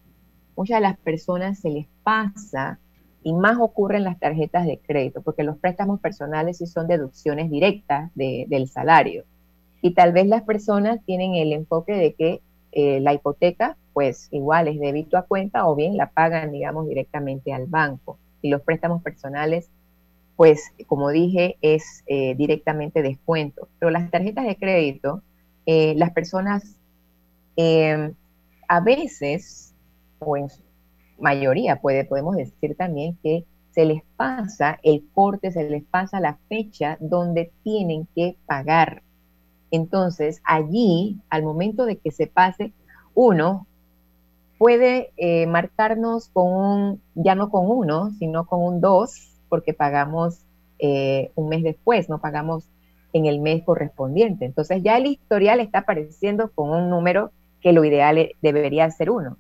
[0.57, 2.79] Muchas de las personas se les pasa
[3.23, 7.51] y más ocurre en las tarjetas de crédito, porque los préstamos personales sí son deducciones
[7.51, 9.25] directas del salario.
[9.87, 12.40] Y tal vez las personas tienen el enfoque de que
[12.72, 17.53] eh, la hipoteca pues igual es débito a cuenta o bien la pagan, digamos, directamente
[17.53, 18.18] al banco.
[18.42, 19.70] Y los préstamos personales,
[20.35, 23.68] pues como dije, es eh, directamente descuento.
[23.79, 25.22] Pero las tarjetas de crédito,
[25.66, 26.75] eh, las personas
[27.55, 28.12] em,
[28.66, 29.73] a veces,
[30.19, 30.48] o en
[31.17, 36.38] mayoría puede, podemos decir también que se les pasa el corte, se les pasa la
[36.48, 39.04] fecha donde tienen que pagar.
[39.71, 42.73] Entonces, allí, al momento de que se pase,
[43.14, 43.67] uno
[44.58, 50.40] puede eh, marcarnos con un, ya no con uno, sino con un dos, porque pagamos
[50.79, 52.69] eh, un mes después, no pagamos
[53.12, 54.44] en el mes correspondiente.
[54.44, 59.37] Entonces ya el historial está apareciendo con un número que lo ideal debería ser uno.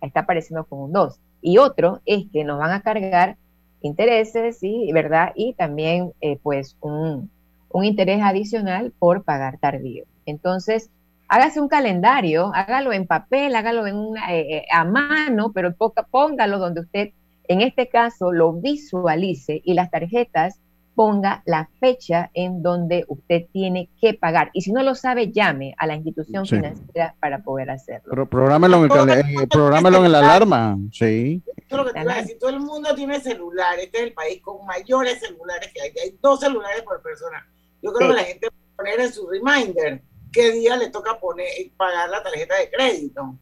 [0.00, 1.20] Está apareciendo con un 2.
[1.42, 3.36] Y otro es que nos van a cargar
[3.82, 4.90] intereses, ¿sí?
[4.92, 5.32] ¿verdad?
[5.34, 7.30] Y también eh, pues un,
[7.72, 10.04] un interés adicional por pagar tardío.
[10.26, 10.90] Entonces,
[11.28, 15.74] hágase un calendario, hágalo en papel, hágalo en una, eh, eh, a mano, pero
[16.10, 17.10] póngalo donde usted,
[17.48, 20.60] en este caso, lo visualice y las tarjetas
[20.94, 24.50] ponga la fecha en donde usted tiene que pagar.
[24.52, 28.10] Y si no lo sabe, llame a la institución financiera para poder hacerlo.
[28.10, 31.42] Pero prográmelo en, el, eh, prográmelo en la alarma, sí.
[31.56, 34.12] Esto lo que te iba a decir, todo el mundo tiene celular, este es el
[34.12, 37.46] país con mayores celulares que hay, hay dos celulares por persona.
[37.82, 40.02] Yo creo que la gente puede poner en su reminder
[40.32, 43.36] qué día le toca poner pagar la tarjeta de crédito.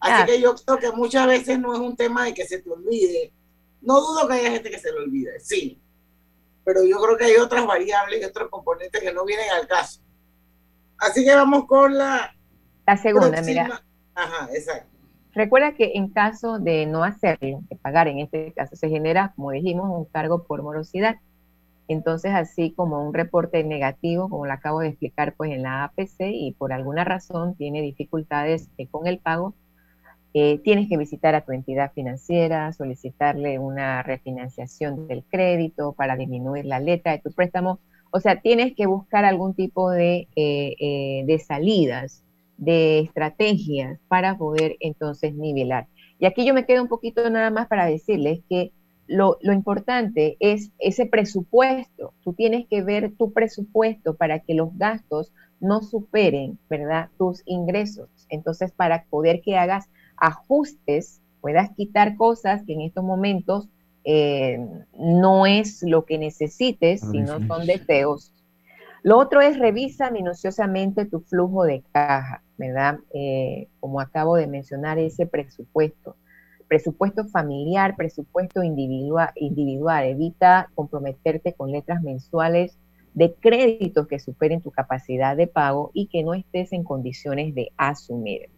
[0.00, 2.70] Así que yo creo que muchas veces no es un tema de que se te
[2.70, 3.32] olvide.
[3.80, 5.80] No dudo que haya gente que se lo olvide, sí.
[6.64, 10.00] Pero yo creo que hay otras variables y otros componentes que no vienen al caso.
[10.98, 12.34] Así que vamos con la...
[12.86, 13.82] La segunda, mira.
[14.14, 14.88] Ajá, exacto.
[15.32, 19.52] Recuerda que en caso de no hacerlo, de pagar en este caso, se genera, como
[19.52, 21.16] dijimos, un cargo por morosidad.
[21.88, 26.20] Entonces, así como un reporte negativo, como lo acabo de explicar, pues en la APC
[26.20, 29.54] y por alguna razón tiene dificultades eh, con el pago,
[30.34, 36.66] eh, tienes que visitar a tu entidad financiera, solicitarle una refinanciación del crédito para disminuir
[36.66, 37.80] la letra de tu préstamo.
[38.10, 42.22] O sea, tienes que buscar algún tipo de, eh, de salidas,
[42.58, 45.86] de estrategias para poder entonces nivelar.
[46.18, 48.72] Y aquí yo me quedo un poquito nada más para decirles que
[49.08, 52.12] lo, importante es ese presupuesto.
[52.22, 57.08] Tú tienes que ver tu presupuesto para que los gastos no superen, ¿verdad?
[57.16, 58.08] Tus ingresos.
[58.28, 63.68] Entonces, para poder que hagas ajustes, puedas quitar cosas que en estos momentos
[64.04, 64.58] eh,
[64.98, 68.32] no es lo que necesites, sino son deseos.
[69.02, 72.98] Lo otro es revisa minuciosamente tu flujo de caja, ¿verdad?
[73.14, 76.16] Eh, como acabo de mencionar, ese presupuesto
[76.68, 80.04] presupuesto familiar, presupuesto individual, individual.
[80.04, 82.78] Evita comprometerte con letras mensuales
[83.14, 87.72] de créditos que superen tu capacidad de pago y que no estés en condiciones de
[87.76, 88.50] asumir.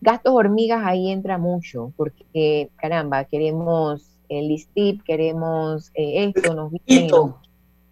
[0.00, 7.10] Gastos hormigas ahí entra mucho porque, caramba, queremos el listip, queremos eh, esto, nos vienen,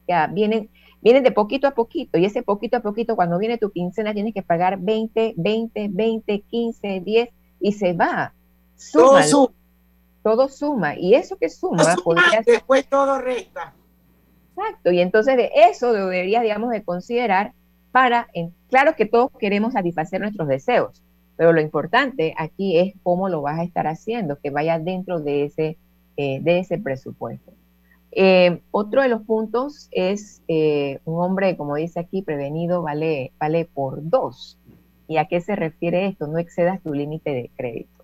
[0.06, 0.70] ya, vienen,
[1.02, 4.34] vienen de poquito a poquito y ese poquito a poquito cuando viene tu quincena tienes
[4.34, 7.28] que pagar 20, 20, 20, 15, 10
[7.60, 8.35] y se va
[10.22, 10.98] todo suma.
[10.98, 11.96] Y eso que suma,
[12.44, 13.74] después todo resta.
[14.56, 14.90] Exacto.
[14.90, 17.52] Y entonces de eso deberías, digamos, de considerar
[17.92, 21.02] para, en, claro que todos queremos satisfacer nuestros deseos,
[21.36, 25.44] pero lo importante aquí es cómo lo vas a estar haciendo, que vaya dentro de
[25.44, 25.78] ese,
[26.16, 27.52] eh, de ese presupuesto.
[28.12, 33.66] Eh, otro de los puntos es eh, un hombre, como dice aquí, prevenido vale, vale
[33.66, 34.58] por dos.
[35.06, 36.26] ¿Y a qué se refiere esto?
[36.26, 37.95] No excedas tu límite de crédito.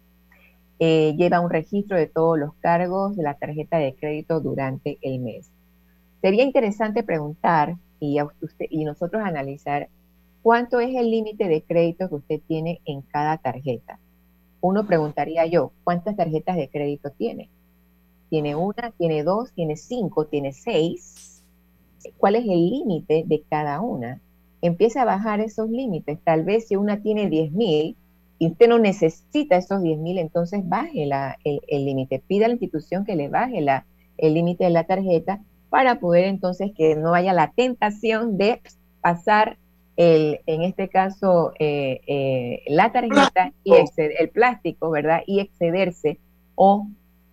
[0.84, 5.20] Eh, lleva un registro de todos los cargos de la tarjeta de crédito durante el
[5.20, 5.48] mes.
[6.20, 8.18] Sería interesante preguntar y,
[8.84, 9.88] nosotros analizar
[10.42, 14.00] cuánto es el límite de crédito que usted tiene en cada tarjeta.
[14.60, 17.48] Uno preguntaría yo, ¿cuántas tarjetas de crédito tiene?
[18.28, 21.44] ¿Tiene una, tiene dos, tiene cinco, tiene seis?
[22.18, 24.20] ¿Cuál es el límite de cada una?
[24.60, 26.18] Empieza a bajar esos límites.
[26.24, 27.96] Tal vez si una tiene 10 mil,
[28.42, 31.08] y usted no necesita esos 10 mil, entonces baje
[31.44, 33.86] el límite, pida a la institución que le baje la,
[34.18, 35.38] el límite de la tarjeta
[35.70, 38.60] para poder entonces que no haya la tentación de
[39.00, 39.58] pasar
[39.94, 45.20] el, en este caso eh, eh, la tarjeta y exceder, el plástico, ¿verdad?
[45.24, 46.18] Y excederse
[46.56, 46.88] o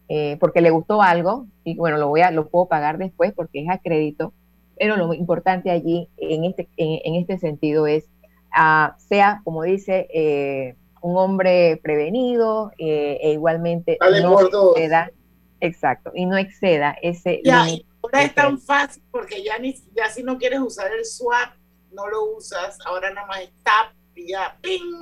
[0.09, 3.63] eh, porque le gustó algo y bueno, lo voy a, lo puedo pagar después porque
[3.63, 4.31] es a crédito,
[4.77, 8.07] pero lo importante allí en este, en, este sentido es,
[8.55, 15.11] ah, sea como dice un hombre prevenido eh, e igualmente no exceda,
[15.59, 17.65] exacto, y no exceda ese ya,
[18.01, 21.53] ahora es tan fácil porque ya ni ya si no quieres usar el swap,
[21.91, 24.99] no lo usas, ahora nada más es tap y ya ¡ping!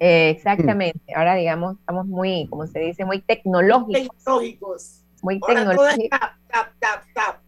[0.00, 4.16] Eh, exactamente, ahora digamos, estamos muy, como se dice, muy tecnológicos.
[4.16, 5.04] Tecnológicos.
[5.22, 5.76] Muy tecnológicos.
[5.76, 7.40] Todo es tap, tap, tap, tap.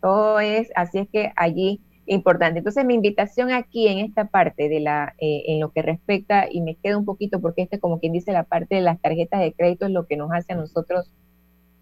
[0.00, 2.58] Todo es, así es que allí importante.
[2.58, 6.60] Entonces, mi invitación aquí en esta parte de la, eh, en lo que respecta, y
[6.60, 9.52] me quedo un poquito porque este, como quien dice, la parte de las tarjetas de
[9.52, 11.10] crédito es lo que nos hace a nosotros,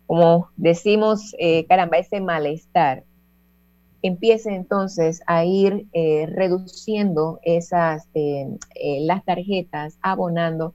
[0.07, 3.05] como decimos, eh, caramba, ese malestar.
[4.03, 8.09] Empiece entonces a ir eh, reduciendo esas,
[9.01, 10.75] las tarjetas, abonando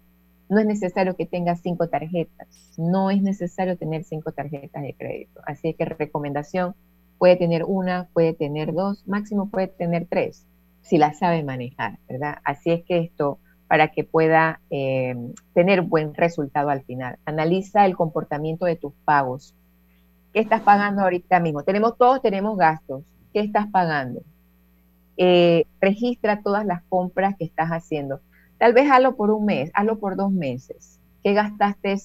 [0.52, 5.40] no es necesario que tengas cinco tarjetas, no es necesario tener cinco tarjetas de crédito.
[5.46, 6.76] Así que recomendación,
[7.22, 10.48] puede tener una, puede tener dos, máximo puede tener tres,
[10.82, 12.40] si la sabe manejar, ¿verdad?
[12.44, 15.16] Así es que esto, para que pueda eh,
[15.54, 19.54] tener buen resultado al final, analiza el comportamiento de tus pagos.
[20.34, 21.62] ¿Qué estás pagando ahorita mismo?
[21.62, 23.04] Tenemos todos, tenemos gastos.
[23.32, 24.24] ¿Qué estás pagando?
[25.16, 28.20] Eh, registra todas las compras que estás haciendo.
[28.58, 31.00] Tal vez hazlo por un mes, hazlo por dos meses.
[31.24, 31.98] ¿Qué gastaste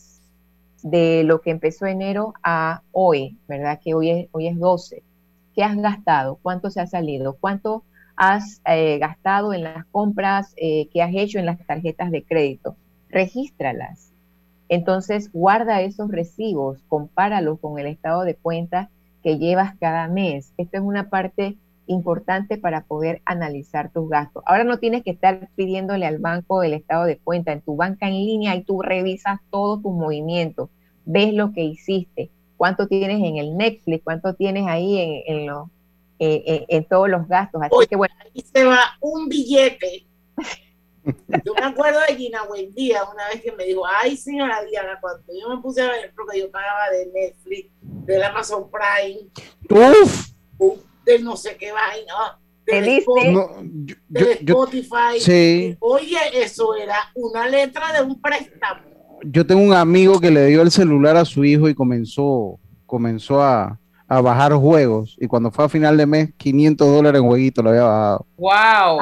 [0.83, 3.81] de lo que empezó enero a hoy, verdad?
[3.83, 5.06] Que hoy es, hoy es 12.
[5.57, 6.39] ¿Qué has gastado?
[6.43, 7.39] ¿Cuánto se ha salido?
[7.41, 7.83] ¿Cuánto
[8.15, 12.77] has eh, gastado en las compras eh, que has hecho en las tarjetas de crédito?
[13.09, 14.13] Regístralas.
[14.69, 18.91] Entonces, guarda esos recibos, compáralos con el estado de cuenta
[19.23, 20.53] que llevas cada mes.
[20.59, 24.43] Esto es una parte importante para poder analizar tus gastos.
[24.45, 27.53] Ahora no tienes que estar pidiéndole al banco el estado de cuenta.
[27.53, 30.69] En tu banca en línea y tú revisas todos tus movimientos,
[31.07, 35.51] ves lo que hiciste, cuánto tienes en el Netflix, cuánto tienes ahí en, en,
[36.19, 37.63] eh, eh, en todos los gastos.
[37.63, 38.15] Así que bueno.
[38.21, 40.07] Ahí se va un billete.
[41.45, 45.23] Yo me acuerdo de Gina Buendía una vez que me dijo, ay señora Diana, cuando
[45.41, 49.29] yo me puse a ver lo que yo pagaba de Netflix, del Amazon Prime,
[49.71, 50.33] Uf.
[51.05, 52.41] de no sé qué vaina,
[54.09, 55.21] yo- Spotify.
[55.21, 55.77] sí.
[55.79, 58.95] Oye, eso era una letra de un préstamo.
[59.31, 63.43] Yo tengo un amigo que le dio el celular a su hijo y comenzó, comenzó
[63.43, 65.16] a, a bajar juegos.
[65.20, 68.27] Y cuando fue a final de mes, 500 dólares en jueguito lo había bajado.
[68.37, 68.99] ¡Wow!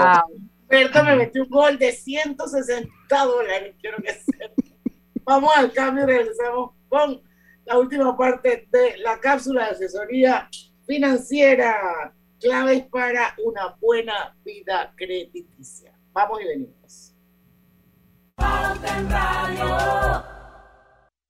[0.68, 2.90] Berta me metió un gol de 160
[3.24, 4.54] dólares, quiero que sepa.
[5.24, 7.22] Vamos al cambio y regresamos con
[7.64, 10.48] la última parte de la cápsula de asesoría
[10.86, 12.12] financiera.
[12.40, 15.92] Claves para una buena vida crediticia.
[16.12, 17.03] Vamos y venimos.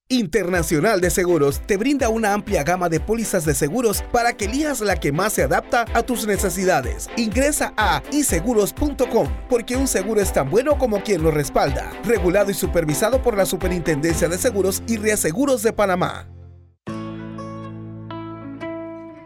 [0.09, 4.81] Internacional de Seguros te brinda una amplia gama de pólizas de seguros para que elijas
[4.81, 7.09] la que más se adapta a tus necesidades.
[7.17, 11.91] Ingresa a iseguros.com porque un seguro es tan bueno como quien lo respalda.
[12.05, 16.29] Regulado y supervisado por la Superintendencia de Seguros y Reaseguros de Panamá.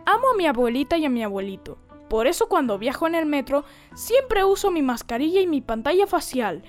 [0.07, 1.79] Amo a mi abuelita y a mi abuelito.
[2.09, 3.65] Por eso cuando viajo en el metro
[3.95, 6.63] siempre uso mi mascarilla y mi pantalla facial,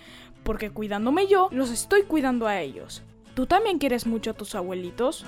[0.50, 3.04] porque cuidándome yo, los estoy cuidando a ellos.
[3.36, 5.24] ¿Tú también quieres mucho a tus abuelitos?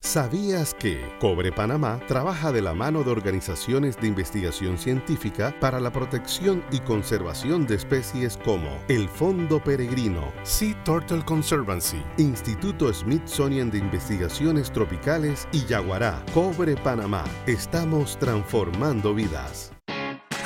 [0.00, 5.90] ¿Sabías que Cobre Panamá trabaja de la mano de organizaciones de investigación científica para la
[5.90, 13.78] protección y conservación de especies como el Fondo Peregrino, Sea Turtle Conservancy, Instituto Smithsonian de
[13.78, 16.24] Investigaciones Tropicales y Yaguará?
[16.32, 19.72] Cobre Panamá, estamos transformando vidas.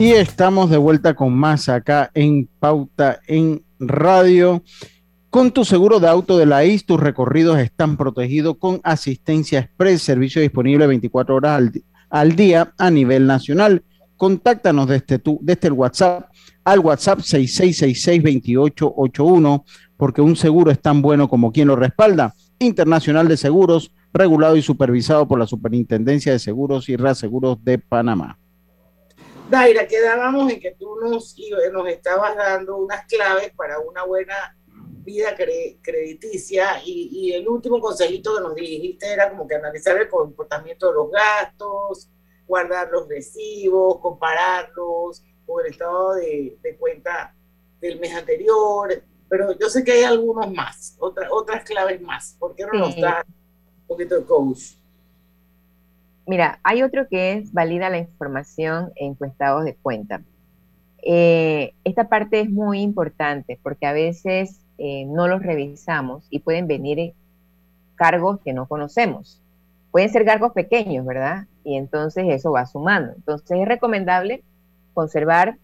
[0.00, 4.62] Y estamos de vuelta con más acá en Pauta en Radio.
[5.28, 10.00] Con tu seguro de auto de la IS, tus recorridos están protegidos con asistencia express,
[10.00, 11.62] servicio disponible 24 horas
[12.08, 13.84] al, día a nivel nacional.
[14.16, 16.30] Contáctanos desde, tu, desde el WhatsApp
[16.64, 19.64] al WhatsApp 66662881,
[19.98, 22.34] porque un seguro es tan bueno como quien lo respalda.
[22.58, 28.39] Internacional de Seguros, regulado y supervisado por la Superintendencia de Seguros y Reaseguros de Panamá.
[29.50, 31.34] Daira, quedábamos en que tú nos,
[31.72, 34.56] nos estabas dando unas claves para una buena
[35.02, 39.96] vida cre- crediticia y, y el último consejito que nos dijiste era como que analizar
[39.96, 42.10] el comportamiento de los gastos,
[42.46, 47.34] guardar los recibos, compararlos con el estado de, de cuenta
[47.80, 52.36] del mes anterior, pero yo sé que hay algunos más, otra- otras claves más.
[52.38, 54.74] ¿Por qué no nos das un poquito de coach?
[56.30, 59.24] Mira, hay otro que es valida la información en tu
[59.64, 60.22] de cuenta.
[61.02, 66.68] Eh, esta parte es muy importante porque a veces eh, no los revisamos y pueden
[66.68, 67.14] venir
[67.96, 69.42] cargos que no conocemos.
[69.90, 71.48] Pueden ser cargos pequeños, ¿verdad?
[71.64, 73.12] Y entonces eso va sumando.
[73.16, 74.44] Entonces es recomendable
[74.94, 75.58] conservar,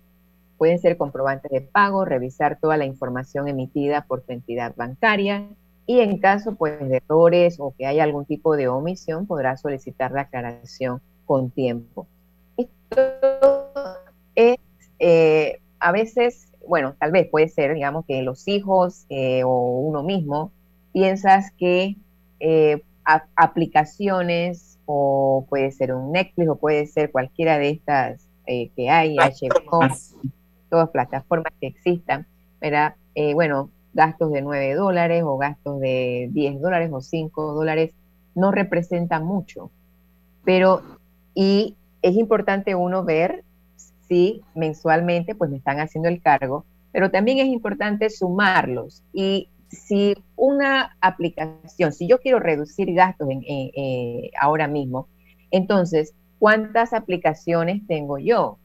[0.58, 5.46] pueden ser comprobantes de pago, revisar toda la información emitida por tu entidad bancaria
[5.86, 10.10] y en caso pues, de errores o que haya algún tipo de omisión, podrás solicitar
[10.12, 12.06] la aclaración con tiempo.
[12.56, 13.00] Esto
[14.34, 14.58] es
[14.98, 20.02] eh, a veces, bueno, tal vez puede ser, digamos, que los hijos eh, o uno
[20.02, 20.52] mismo
[20.92, 21.96] piensas que
[22.40, 22.82] eh,
[23.36, 29.80] aplicaciones o puede ser un Netflix o puede ser cualquiera de estas que hay, HBO,
[30.70, 32.28] todas plataformas que existan,
[32.60, 32.94] ¿verdad?
[33.34, 37.92] bueno, gastos de 9 dólares o gastos de 10 dólares o 5 dólares
[38.34, 39.70] no representan mucho.
[40.44, 40.82] Pero,
[41.34, 43.42] y es importante uno ver
[44.06, 49.02] si mensualmente pues me están haciendo el cargo, pero también es importante sumarlos.
[49.12, 55.08] Y si una aplicación, si yo quiero reducir gastos en, eh, ahora mismo,
[55.50, 58.58] entonces, ¿cuántas aplicaciones tengo yo?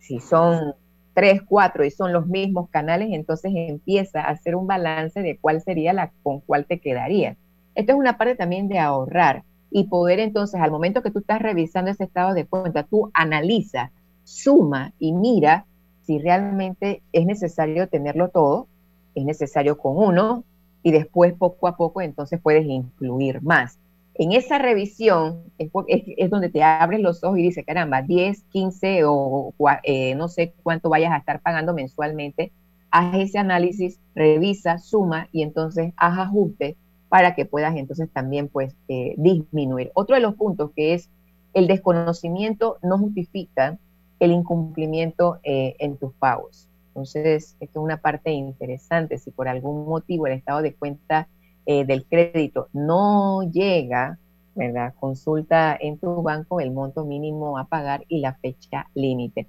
[0.00, 0.74] Si son
[1.16, 5.62] tres, cuatro y son los mismos canales, entonces empieza a hacer un balance de cuál
[5.62, 7.38] sería la con cuál te quedaría.
[7.74, 11.40] Esto es una parte también de ahorrar y poder entonces, al momento que tú estás
[11.40, 13.92] revisando ese estado de cuenta, tú analiza
[14.24, 15.64] suma y mira
[16.02, 18.66] si realmente es necesario tenerlo todo,
[19.14, 20.44] es necesario con uno
[20.82, 23.78] y después poco a poco entonces puedes incluir más.
[24.18, 29.52] En esa revisión es, donde te abres los ojos y dices, caramba, 10, 15 o
[29.82, 32.50] eh, no sé cuánto vayas a estar pagando mensualmente.
[32.90, 36.76] Haz ese análisis, revisa, suma y entonces haz ajustes
[37.10, 39.90] para que puedas entonces también pues eh, disminuir.
[39.94, 41.10] Otro de los puntos que es
[41.52, 43.78] el desconocimiento no justifica
[44.18, 46.68] el incumplimiento eh, en tus pagos.
[46.88, 49.18] Entonces, esto es una parte interesante.
[49.18, 51.28] Si por algún motivo el estado de cuenta
[51.66, 54.18] eh, del crédito no llega,
[54.54, 54.94] ¿verdad?
[54.98, 59.48] Consulta en tu banco el monto mínimo a pagar y la fecha límite.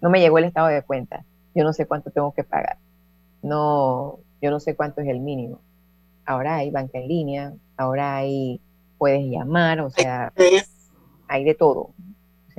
[0.00, 1.24] No me llegó el estado de cuenta.
[1.54, 2.78] Yo no sé cuánto tengo que pagar.
[3.42, 5.60] No, yo no sé cuánto es el mínimo.
[6.24, 8.60] Ahora hay banca en línea, ahora hay,
[8.98, 10.32] puedes llamar, o sea,
[11.26, 11.90] hay de todo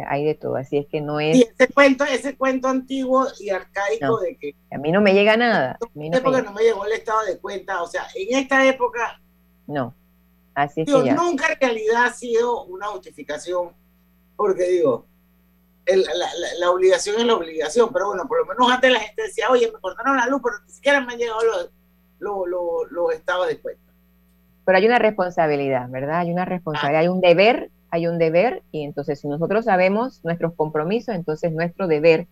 [0.08, 1.38] hay de todo, así es que no es...
[1.38, 4.56] Y ese cuento, ese cuento antiguo y arcaico de que...
[4.72, 5.78] A mí no me llega nada.
[5.82, 8.66] A mí no me, no me llegó el estado de cuenta, o sea, en esta
[8.68, 9.22] época...
[9.68, 9.93] No,
[10.56, 13.72] así es que Nunca en realidad ha sido una justificación,
[14.36, 15.06] porque digo,
[16.60, 19.72] la, obligación es la obligación, pero bueno, por lo menos antes la gente decía, oye,
[19.72, 23.60] me cortaron la luz, pero ni siquiera me han llegado los, los, los estados de
[23.60, 23.82] cuenta.
[24.66, 26.20] Pero hay una responsabilidad, ¿verdad?
[26.20, 30.54] Hay una responsabilidad, hay un deber hay un deber y entonces si nosotros sabemos nuestros
[30.54, 32.28] compromisos, entonces nuestro deber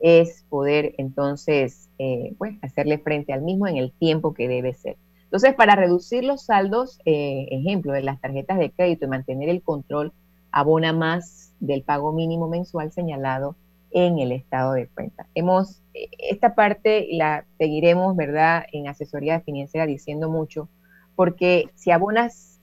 [0.00, 4.96] es poder entonces eh, pues, hacerle frente al mismo en el tiempo que debe ser.
[5.24, 9.62] Entonces, para reducir los saldos, eh, ejemplo, de las tarjetas de crédito y mantener el
[9.62, 10.12] control,
[10.52, 13.56] abona más del pago mínimo mensual señalado
[13.90, 15.26] en el estado de cuenta.
[15.34, 20.68] Hemos, eh, esta parte la seguiremos, ¿verdad?, en asesoría financiera diciendo mucho,
[21.16, 22.53] porque si abonas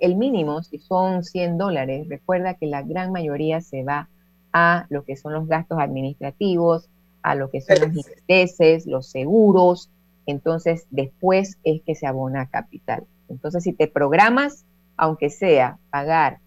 [0.00, 4.08] el mínimo, si son 100 dólares, recuerda que la gran mayoría se va
[4.52, 6.88] a lo que son los gastos administrativos,
[7.22, 9.90] a lo que son los intereses, los seguros,
[10.26, 13.04] entonces después es que se abona capital.
[13.28, 14.64] Entonces, si te programas,
[14.96, 16.38] aunque sea pagar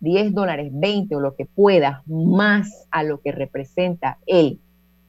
[0.00, 4.60] 10 dólares, 20 o lo que puedas, más a lo que representa el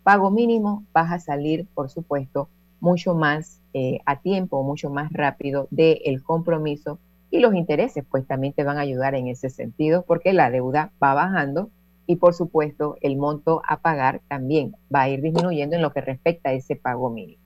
[0.03, 2.47] pago mínimo, vas a salir, por supuesto,
[2.79, 6.99] mucho más eh, a tiempo, mucho más rápido del compromiso
[7.30, 10.91] y los intereses pues también te van a ayudar en ese sentido porque la deuda
[11.03, 11.69] va bajando
[12.05, 16.01] y por supuesto el monto a pagar también va a ir disminuyendo en lo que
[16.01, 17.41] respecta a ese pago mínimo.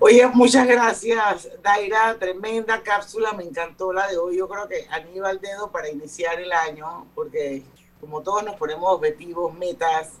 [0.00, 2.16] Oye, muchas gracias, Daira.
[2.18, 4.36] Tremenda cápsula, me encantó la de hoy.
[4.36, 7.62] Yo creo que al dedo para iniciar el año, porque
[8.00, 10.18] como todos nos ponemos objetivos, metas,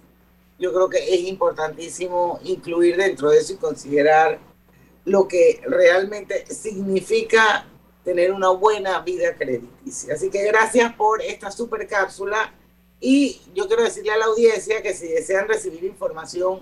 [0.58, 4.38] yo creo que es importantísimo incluir dentro de eso y considerar
[5.04, 7.66] lo que realmente significa
[8.04, 10.14] tener una buena vida crediticia.
[10.14, 12.52] Así que gracias por esta super cápsula
[13.00, 16.60] y yo quiero decirle a la audiencia que si desean recibir información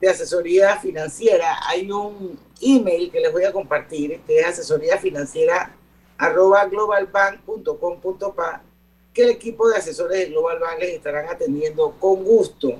[0.00, 5.74] de asesoría financiera, hay un email que les voy a compartir, que es asesoría financiera
[6.18, 8.62] globalbank.com.pa,
[9.12, 12.74] que el equipo de asesores de Global Bank les estarán atendiendo con gusto.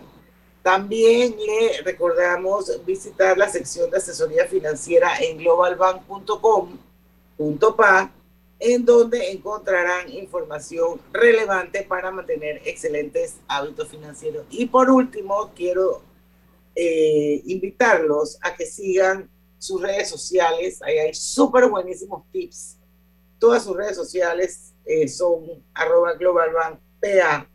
[0.63, 6.90] También le recordamos visitar la sección de asesoría financiera en globalbank.com
[7.77, 8.13] pa
[8.59, 14.45] en donde encontrarán información relevante para mantener excelentes hábitos financieros.
[14.51, 16.03] Y por último, quiero
[16.75, 20.83] eh, invitarlos a que sigan sus redes sociales.
[20.83, 22.77] Ahí hay súper buenísimos tips.
[23.39, 27.49] Todas sus redes sociales eh, son arroba globalbankpa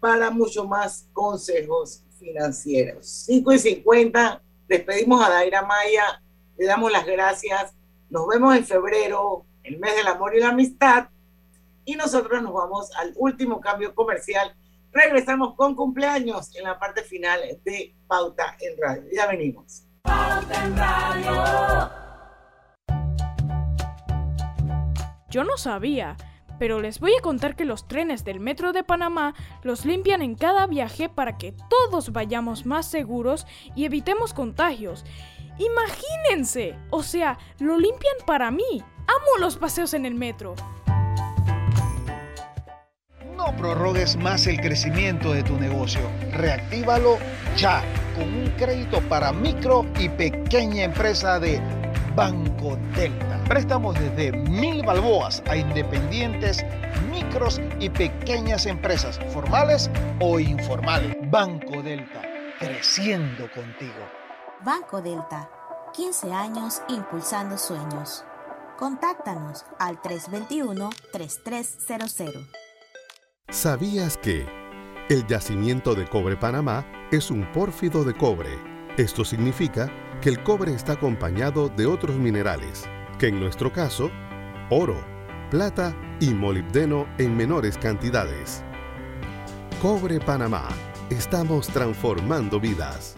[0.00, 3.06] para mucho más consejos financieros.
[3.26, 6.20] 5 y 50, despedimos a Daira Maya,
[6.56, 7.77] le damos las gracias.
[8.10, 11.08] Nos vemos en febrero el mes del amor y la amistad.
[11.84, 14.54] Y nosotros nos vamos al último cambio comercial.
[14.92, 19.10] Regresamos con cumpleaños en la parte final de Pauta en Radio.
[19.14, 19.84] Ya venimos.
[20.02, 21.90] Pauta en Radio.
[25.30, 26.16] Yo no sabía,
[26.58, 30.34] pero les voy a contar que los trenes del Metro de Panamá los limpian en
[30.34, 33.46] cada viaje para que todos vayamos más seguros
[33.76, 35.04] y evitemos contagios.
[35.58, 38.82] Imagínense, o sea, lo limpian para mí.
[39.06, 40.54] Amo los paseos en el metro.
[43.36, 46.00] No prorrogues más el crecimiento de tu negocio.
[46.32, 47.18] Reactívalo
[47.56, 47.82] ya
[48.16, 51.60] con un crédito para micro y pequeña empresa de
[52.14, 53.40] Banco Delta.
[53.48, 56.64] Préstamos desde mil balboas a independientes,
[57.10, 59.90] micros y pequeñas empresas, formales
[60.20, 61.16] o informales.
[61.30, 62.22] Banco Delta,
[62.58, 64.17] creciendo contigo.
[64.64, 65.48] Banco Delta,
[65.94, 68.24] 15 años impulsando sueños.
[68.76, 72.48] Contáctanos al 321-3300.
[73.50, 74.48] ¿Sabías que
[75.08, 78.50] el yacimiento de cobre Panamá es un pórfido de cobre?
[78.96, 79.88] Esto significa
[80.20, 82.82] que el cobre está acompañado de otros minerales,
[83.20, 84.10] que en nuestro caso,
[84.70, 85.00] oro,
[85.52, 88.64] plata y molibdeno en menores cantidades.
[89.80, 90.66] Cobre Panamá.
[91.10, 93.17] Estamos transformando vidas.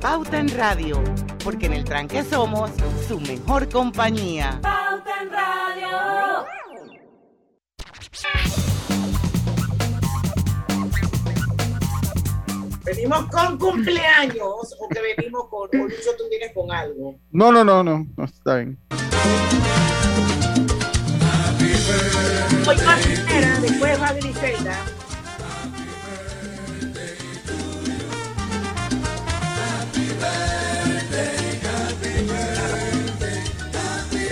[0.00, 1.02] Pauta en Radio,
[1.42, 2.70] porque en el tranque somos
[3.08, 4.60] su mejor compañía.
[4.62, 6.46] Pauta en Radio.
[12.84, 17.18] ¿Venimos con cumpleaños o que venimos con, o Lucho, tú vienes con algo?
[17.32, 18.78] No, no, no, no, no está bien.
[22.68, 24.84] Hoy Martinera, después va Griselda.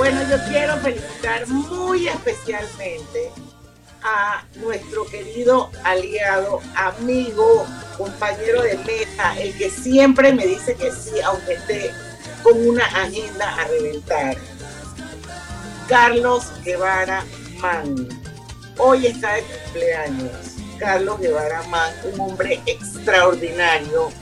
[0.08, 3.32] Bueno, yo quiero felicitar muy especialmente
[4.04, 7.66] a nuestro querido aliado, amigo,
[7.98, 11.90] compañero de mesa, el que siempre me dice que sí, aunque esté
[12.44, 14.36] con una agenda a reventar.
[15.88, 17.24] Carlos Guevara
[17.58, 18.08] Man.
[18.78, 20.54] Hoy está de cumpleaños.
[20.78, 24.12] Carlos Guevara Man, un hombre extraordinario,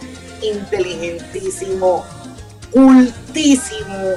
[0.40, 2.06] inteligentísimo,
[2.72, 4.16] cultísimo,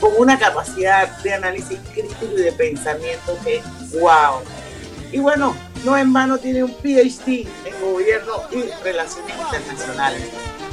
[0.00, 3.62] con una capacidad de análisis crítico y de pensamiento que
[3.98, 4.40] wow.
[5.12, 10.22] Y bueno, no en vano tiene un PhD en gobierno y relaciones internacionales.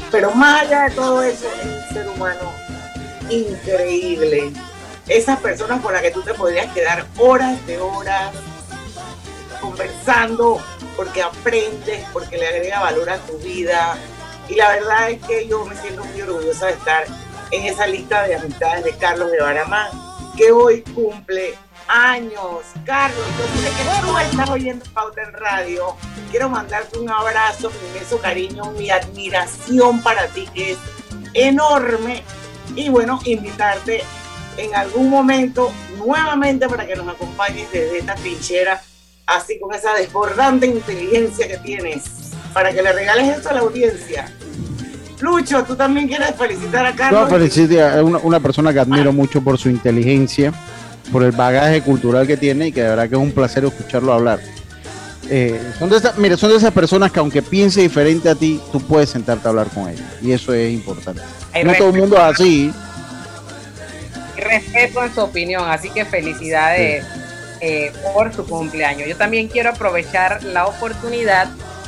[0.09, 2.51] Pero más allá de todo eso, es un ser humano
[3.29, 4.51] increíble.
[5.07, 8.31] Esas personas con las que tú te podrías quedar horas de horas
[9.61, 10.59] conversando
[10.95, 13.97] porque aprendes, porque le agrega valor a tu vida.
[14.49, 17.05] Y la verdad es que yo me siento muy orgullosa de estar
[17.51, 19.89] en esa lista de amistades de Carlos de Baramán,
[20.37, 21.55] que hoy cumple
[21.87, 22.63] años.
[22.85, 25.95] Carlos, yo sé que tú estás oyendo Pauta en Radio.
[26.29, 30.77] Quiero mandarte un abrazo, mi inmenso cariño, mi admiración para ti, que es
[31.33, 32.23] enorme.
[32.75, 34.03] Y bueno, invitarte
[34.57, 38.81] en algún momento nuevamente para que nos acompañes desde esta trinchera,
[39.25, 42.03] así con esa desbordante inteligencia que tienes,
[42.53, 44.33] para que le regales esto a la audiencia.
[45.21, 47.29] Lucho, tú también quieres felicitar a Carlos.
[47.29, 50.53] Yo felicito a una, una persona que admiro mucho por su inteligencia,
[51.11, 54.13] por el bagaje cultural que tiene y que de verdad que es un placer escucharlo
[54.13, 54.39] hablar.
[55.29, 58.59] Eh, son de esas, mire, son de esas personas que aunque piense diferente a ti,
[58.71, 60.05] tú puedes sentarte a hablar con ellos.
[60.21, 61.21] Y eso es importante.
[61.63, 62.73] No todo el mundo es así.
[64.35, 67.05] Respeto en su opinión, así que felicidades
[67.61, 69.07] eh, por su cumpleaños.
[69.07, 71.47] Yo también quiero aprovechar la oportunidad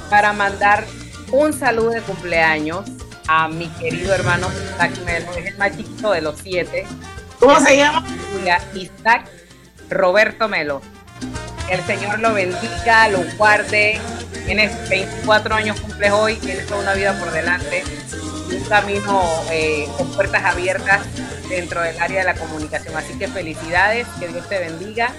[0.09, 0.85] para mandar
[1.31, 2.85] un saludo de cumpleaños
[3.27, 6.85] a mi querido hermano Isaac Melo, es el más chiquito de los siete.
[7.39, 8.05] ¿Cómo se llama?
[8.73, 9.29] Isaac
[9.89, 10.81] Roberto Melo.
[11.69, 13.99] El Señor lo bendiga, lo guarde.
[14.45, 17.83] Tienes 24 años, cumples hoy, tienes toda una vida por delante.
[18.51, 21.01] Un camino eh, con puertas abiertas
[21.49, 22.95] dentro del área de la comunicación.
[22.95, 25.11] Así que felicidades, que Dios te bendiga.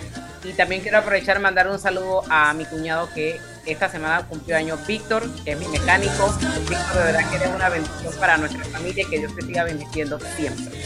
[0.44, 4.78] Y también quiero aprovechar mandar un saludo a mi cuñado que esta semana cumplió años,
[4.86, 6.32] Víctor, que es mi mecánico.
[6.68, 9.64] Víctor, de verdad que eres una bendición para nuestra familia y que Dios te siga
[9.64, 10.80] bendiciendo siempre.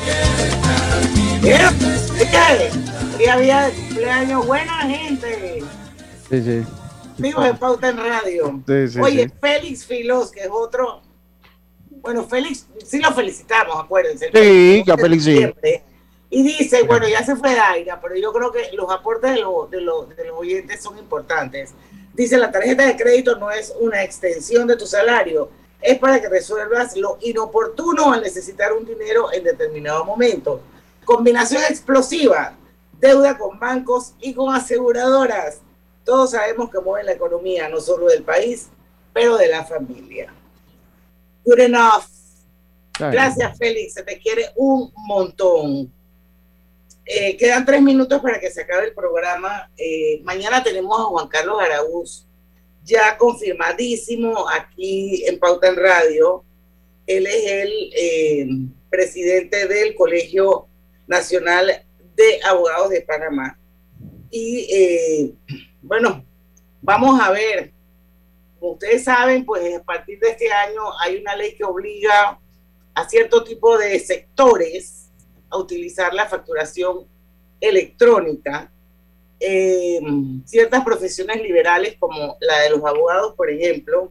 [3.19, 5.63] Día día de cumpleaños, buena gente.
[6.31, 6.63] Sí, sí.
[7.19, 8.63] Vivo de Pauta en Radio.
[8.67, 9.35] Sí, sí, Oye, sí.
[9.41, 11.03] Félix Filos, que es otro.
[12.01, 14.27] Bueno, Félix, sí lo felicitamos, acuérdense.
[14.33, 15.47] Sí, que a Félix sí.
[16.31, 19.67] Y dice, bueno, ya se fue Daira, pero yo creo que los aportes de, lo-
[19.67, 21.73] de, lo- de los oyentes son importantes.
[22.15, 25.51] Dice, la tarjeta de crédito no es una extensión de tu salario,
[25.81, 30.61] es para que resuelvas lo inoportuno al necesitar un dinero en determinado momento.
[31.05, 32.57] Combinación explosiva,
[33.01, 35.61] deuda con bancos y con aseguradoras.
[36.05, 38.69] Todos sabemos que mueven la economía, no solo del país,
[39.13, 40.33] pero de la familia.
[41.45, 42.05] Good enough.
[42.99, 43.95] Gracias, Félix.
[43.95, 45.93] Se te quiere un montón.
[47.11, 49.71] Eh, quedan tres minutos para que se acabe el programa.
[49.79, 52.27] Eh, mañana tenemos a Juan Carlos Araúz,
[52.85, 56.45] ya confirmadísimo aquí en Pauta en Radio.
[57.07, 58.49] Él es el eh,
[58.91, 60.69] presidente del Colegio
[61.07, 61.83] Nacional
[62.15, 63.59] de Abogados de Panamá.
[64.31, 65.35] Y
[65.81, 66.27] bueno,
[66.83, 67.73] vamos a ver.
[68.61, 72.39] Como ustedes saben, pues a partir de este año hay una ley que obliga
[72.93, 75.08] a cierto tipo de sectores
[75.51, 77.07] a utilizar la facturación
[77.61, 78.71] electrónica.
[79.41, 80.01] Eh,
[80.45, 84.11] ciertas profesiones liberales, como la de los abogados, por ejemplo,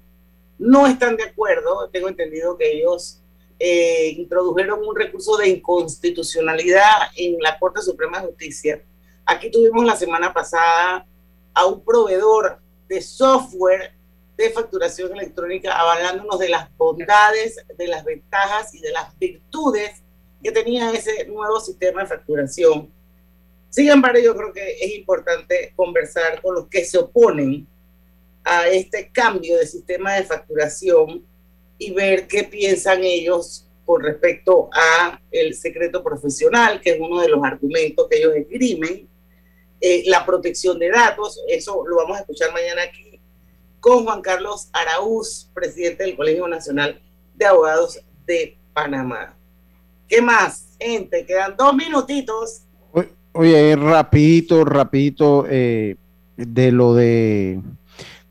[0.57, 1.89] no están de acuerdo.
[1.91, 3.21] Tengo entendido que ellos
[3.59, 8.83] eh, introdujeron un recurso de inconstitucionalidad en la Corte Suprema de Justicia.
[9.25, 11.05] Aquí tuvimos la semana pasada
[11.53, 13.93] a un proveedor de software
[14.37, 20.03] de facturación electrónica hablándonos de las bondades, de las ventajas y de las virtudes
[20.47, 22.89] que tenía ese nuevo sistema de facturación.
[23.69, 27.67] Sin embargo, yo creo que es importante conversar con los que se oponen
[28.45, 31.25] a este cambio de sistema de facturación
[31.77, 37.27] y ver qué piensan ellos con respecto a el secreto profesional, que es uno de
[37.27, 39.05] los argumentos que ellos esgrimen,
[39.81, 43.19] eh, la protección de datos, eso lo vamos a escuchar mañana aquí
[43.81, 47.01] con Juan Carlos Araúz, presidente del Colegio Nacional
[47.35, 49.36] de Abogados de Panamá.
[50.07, 51.25] ¿Qué más, gente?
[51.25, 52.61] Quedan dos minutitos.
[53.33, 55.95] Oye, rapidito, rapidito, eh,
[56.37, 57.61] de lo de,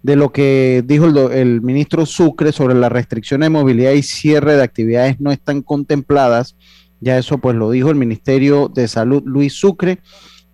[0.03, 4.57] de lo que dijo el, el ministro Sucre sobre la restricción de movilidad y cierre
[4.57, 6.57] de actividades no están contempladas.
[7.01, 10.01] Ya eso pues lo dijo el Ministerio de Salud, Luis Sucre.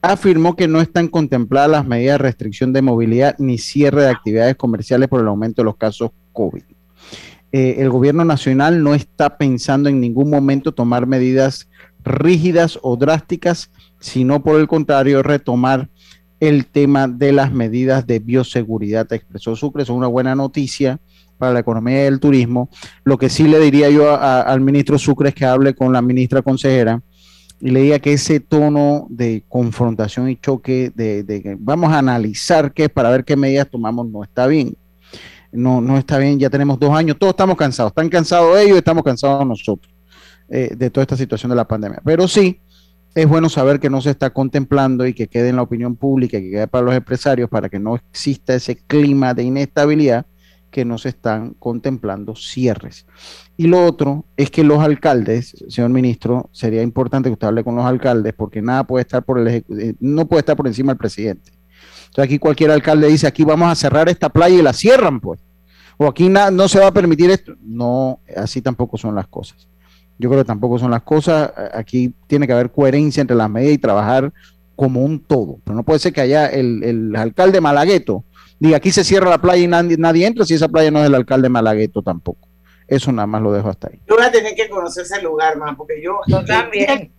[0.03, 4.57] Afirmó que no están contempladas las medidas de restricción de movilidad ni cierre de actividades
[4.57, 6.63] comerciales por el aumento de los casos COVID.
[7.53, 11.69] Eh, el gobierno nacional no está pensando en ningún momento tomar medidas
[12.03, 15.89] rígidas o drásticas, sino por el contrario retomar
[16.41, 20.99] el tema de las medidas de bioseguridad, expresó Sucre, es una buena noticia
[21.39, 22.69] para la economía y el turismo.
[23.05, 26.43] Lo que sí le diría yo al ministro Sucre es que hable con la ministra
[26.43, 27.01] consejera
[27.61, 31.99] y le diga que ese tono de confrontación y choque, de, de que vamos a
[31.99, 34.77] analizar qué para ver qué medidas tomamos, no está bien.
[35.53, 39.03] No, no está bien, ya tenemos dos años, todos estamos cansados, están cansados ellos estamos
[39.03, 39.93] cansados nosotros
[40.49, 42.01] eh, de toda esta situación de la pandemia.
[42.05, 42.61] Pero sí,
[43.15, 46.41] es bueno saber que no se está contemplando y que quede en la opinión pública,
[46.41, 50.27] que quede para los empresarios, para que no exista ese clima de inestabilidad
[50.71, 53.07] que no se están contemplando cierres.
[53.57, 57.77] Y lo otro es que los alcaldes, señor ministro, sería importante que usted hable con
[57.77, 60.99] los alcaldes porque nada puede estar por el eh, no puede estar por encima del
[60.99, 61.53] presidente.
[62.13, 65.41] Entonces aquí cualquier alcalde dice, aquí vamos a cerrar esta playa y la cierran, pues.
[65.97, 67.55] O aquí na- no se va a permitir esto.
[67.63, 69.67] No, así tampoco son las cosas.
[70.19, 71.51] Yo creo que tampoco son las cosas.
[71.75, 74.31] Aquí tiene que haber coherencia entre las medidas y trabajar
[74.77, 75.59] como un todo.
[75.65, 78.25] Pero no puede ser que haya el, el alcalde Malagueto
[78.61, 81.05] diga aquí se cierra la playa y nadie, nadie entra si esa playa no es
[81.05, 82.47] del alcalde Malagueto tampoco.
[82.87, 84.01] Eso nada más lo dejo hasta ahí.
[84.07, 87.11] Yo voy a tener que conocer ese lugar más, porque yo, yo también.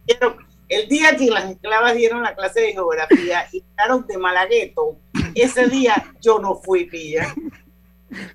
[0.69, 4.97] El día que las esclavas dieron la clase de geografía y quedaron de Malagueto,
[5.35, 7.33] ese día yo no fui pilla.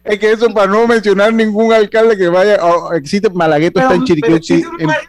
[0.05, 4.05] Es que eso para no mencionar ningún alcalde que vaya, oh, existe Malagueto está en
[4.05, 4.41] Chiriquí.
[4.43, 4.65] se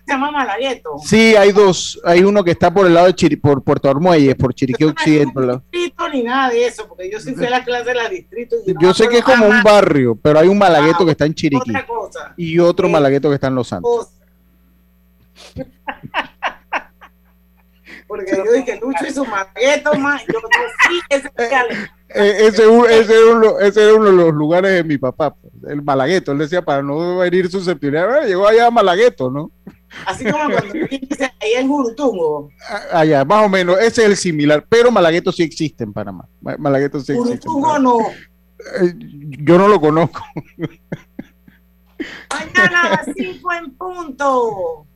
[0.07, 0.97] llama Malagueto.
[1.03, 4.35] Sí, hay dos, hay uno que está por el lado de Chiri, por Puerto Armuelles,
[4.35, 5.33] por Chiriquí Occidente.
[5.35, 7.95] No hay distrito ni nada de eso, porque yo sí fui a la clase de
[7.95, 8.55] la distrito.
[8.79, 11.71] yo sé que es como un barrio, pero hay un Malagueto que está en Chiriquí
[12.37, 14.09] y otro Malagueto que está en Los Santos.
[18.09, 20.39] Porque yo dije, Lucho y su Malagueto, más, yo
[20.87, 21.31] sí, ese
[22.15, 25.53] eh, ese, ese, era uno, ese, era uno, de los lugares de mi papá, pues,
[25.67, 26.31] el Malagueto.
[26.31, 29.51] Él decía, para no herir susceptibilidad, llegó allá a Malagueto, ¿no?
[30.07, 32.49] Así como cuando dice ahí en Jurutungo.
[32.91, 36.27] Allá, más o menos, ese es el similar, pero Malagueto sí existe en Panamá.
[36.41, 37.47] Malagueto sí existe.
[37.47, 37.99] Jurutungo no.
[37.99, 40.23] Eh, yo no lo conozco.
[42.33, 44.87] Mañana a las 5 en punto.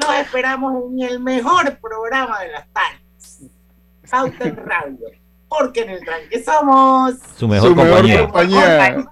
[0.00, 3.50] Los esperamos en el mejor programa de las tardes.
[4.04, 5.20] Southern Radio
[5.50, 8.30] porque en el tranque somos su mejor, compañía.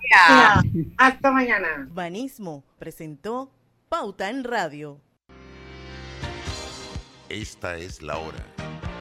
[0.97, 1.89] Hasta mañana.
[1.91, 3.51] Banismo presentó
[3.89, 5.01] Pauta en Radio.
[7.29, 8.39] Esta es la hora.